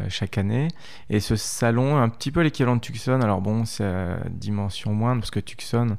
chaque 0.10 0.38
année. 0.38 0.68
Et 1.10 1.20
ce 1.20 1.36
salon, 1.36 1.98
un 1.98 2.08
petit 2.10 2.32
peu 2.32 2.42
l'équivalent 2.42 2.76
de 2.76 2.82
Tucson, 2.82 3.20
alors 3.26 3.42
bon, 3.42 3.66
c'est 3.66 3.84
à 3.84 4.20
dimension 4.30 4.94
moindre, 4.94 5.22
parce 5.22 5.32
que 5.32 5.40
Tucson, 5.40 5.98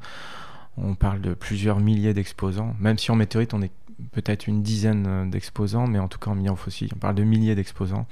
on 0.78 0.94
parle 0.94 1.20
de 1.20 1.34
plusieurs 1.34 1.80
milliers 1.80 2.14
d'exposants. 2.14 2.74
Même 2.80 2.98
si 2.98 3.10
en 3.10 3.16
météorite, 3.16 3.54
on 3.54 3.62
est 3.62 3.72
peut-être 4.12 4.46
une 4.46 4.62
dizaine 4.62 5.30
d'exposants, 5.30 5.86
mais 5.86 5.98
en 5.98 6.08
tout 6.08 6.18
cas 6.18 6.30
en 6.30 6.34
millions 6.34 6.56
aussi, 6.66 6.88
on 6.94 6.98
parle 6.98 7.14
de 7.14 7.22
milliers 7.22 7.54
d'exposants. 7.54 8.06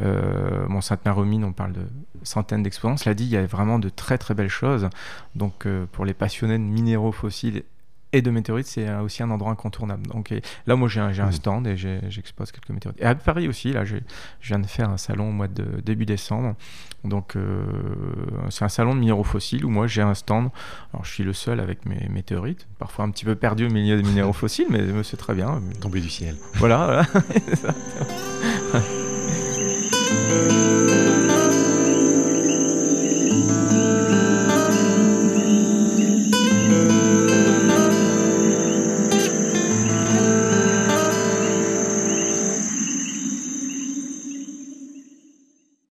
Euh, 0.00 0.66
bon, 0.68 0.80
Sainte-Marie-aux-Mines, 0.80 1.44
on 1.44 1.52
parle 1.52 1.72
de 1.72 1.86
centaines 2.22 2.62
d'exposants. 2.62 2.96
Cela 2.96 3.14
dit, 3.14 3.24
il 3.24 3.30
y 3.30 3.36
a 3.36 3.44
vraiment 3.44 3.78
de 3.78 3.88
très 3.88 4.18
très 4.18 4.34
belles 4.34 4.48
choses. 4.48 4.88
Donc 5.34 5.66
euh, 5.66 5.86
pour 5.92 6.04
les 6.04 6.14
passionnés 6.14 6.58
de 6.58 6.62
minéraux 6.62 7.12
fossiles 7.12 7.62
et 8.12 8.22
de 8.22 8.30
météorites, 8.30 8.66
c'est 8.66 8.88
euh, 8.88 9.02
aussi 9.02 9.22
un 9.22 9.30
endroit 9.30 9.52
incontournable. 9.52 10.06
Donc 10.08 10.34
là, 10.66 10.76
moi, 10.76 10.88
j'ai 10.88 11.00
un, 11.00 11.10
mmh. 11.10 11.32
stand 11.32 11.66
et 11.66 11.76
j'expose 11.76 12.52
quelques 12.52 12.70
météorites. 12.70 13.00
Et 13.00 13.04
à 13.04 13.14
Paris 13.14 13.48
aussi, 13.48 13.72
là, 13.72 13.84
je 13.84 13.96
viens 14.42 14.58
de 14.58 14.66
faire 14.66 14.90
un 14.90 14.96
salon 14.96 15.28
au 15.28 15.32
mois 15.32 15.48
de 15.48 15.80
début 15.80 16.06
décembre. 16.06 16.54
Donc, 17.04 17.36
euh, 17.36 17.64
c'est 18.50 18.64
un 18.64 18.68
salon 18.68 18.94
de 18.94 19.00
minéraux 19.00 19.24
fossiles 19.24 19.64
où 19.64 19.70
moi, 19.70 19.86
j'ai 19.86 20.02
un 20.02 20.14
stand. 20.14 20.50
Alors, 20.92 21.04
je 21.04 21.12
suis 21.12 21.24
le 21.24 21.32
seul 21.32 21.60
avec 21.60 21.86
mes 21.86 22.08
météorites, 22.08 22.66
parfois 22.78 23.04
un 23.04 23.10
petit 23.10 23.24
peu 23.24 23.34
perdu 23.34 23.66
au 23.66 23.70
milieu 23.70 23.96
des 23.96 24.02
minéraux 24.02 24.32
fossiles, 24.34 24.66
mais, 24.70 24.80
c'est 25.02 25.16
très 25.16 25.34
bien. 25.34 25.62
Tombé 25.80 26.00
du 26.00 26.10
ciel. 26.10 26.36
Voilà. 26.54 27.06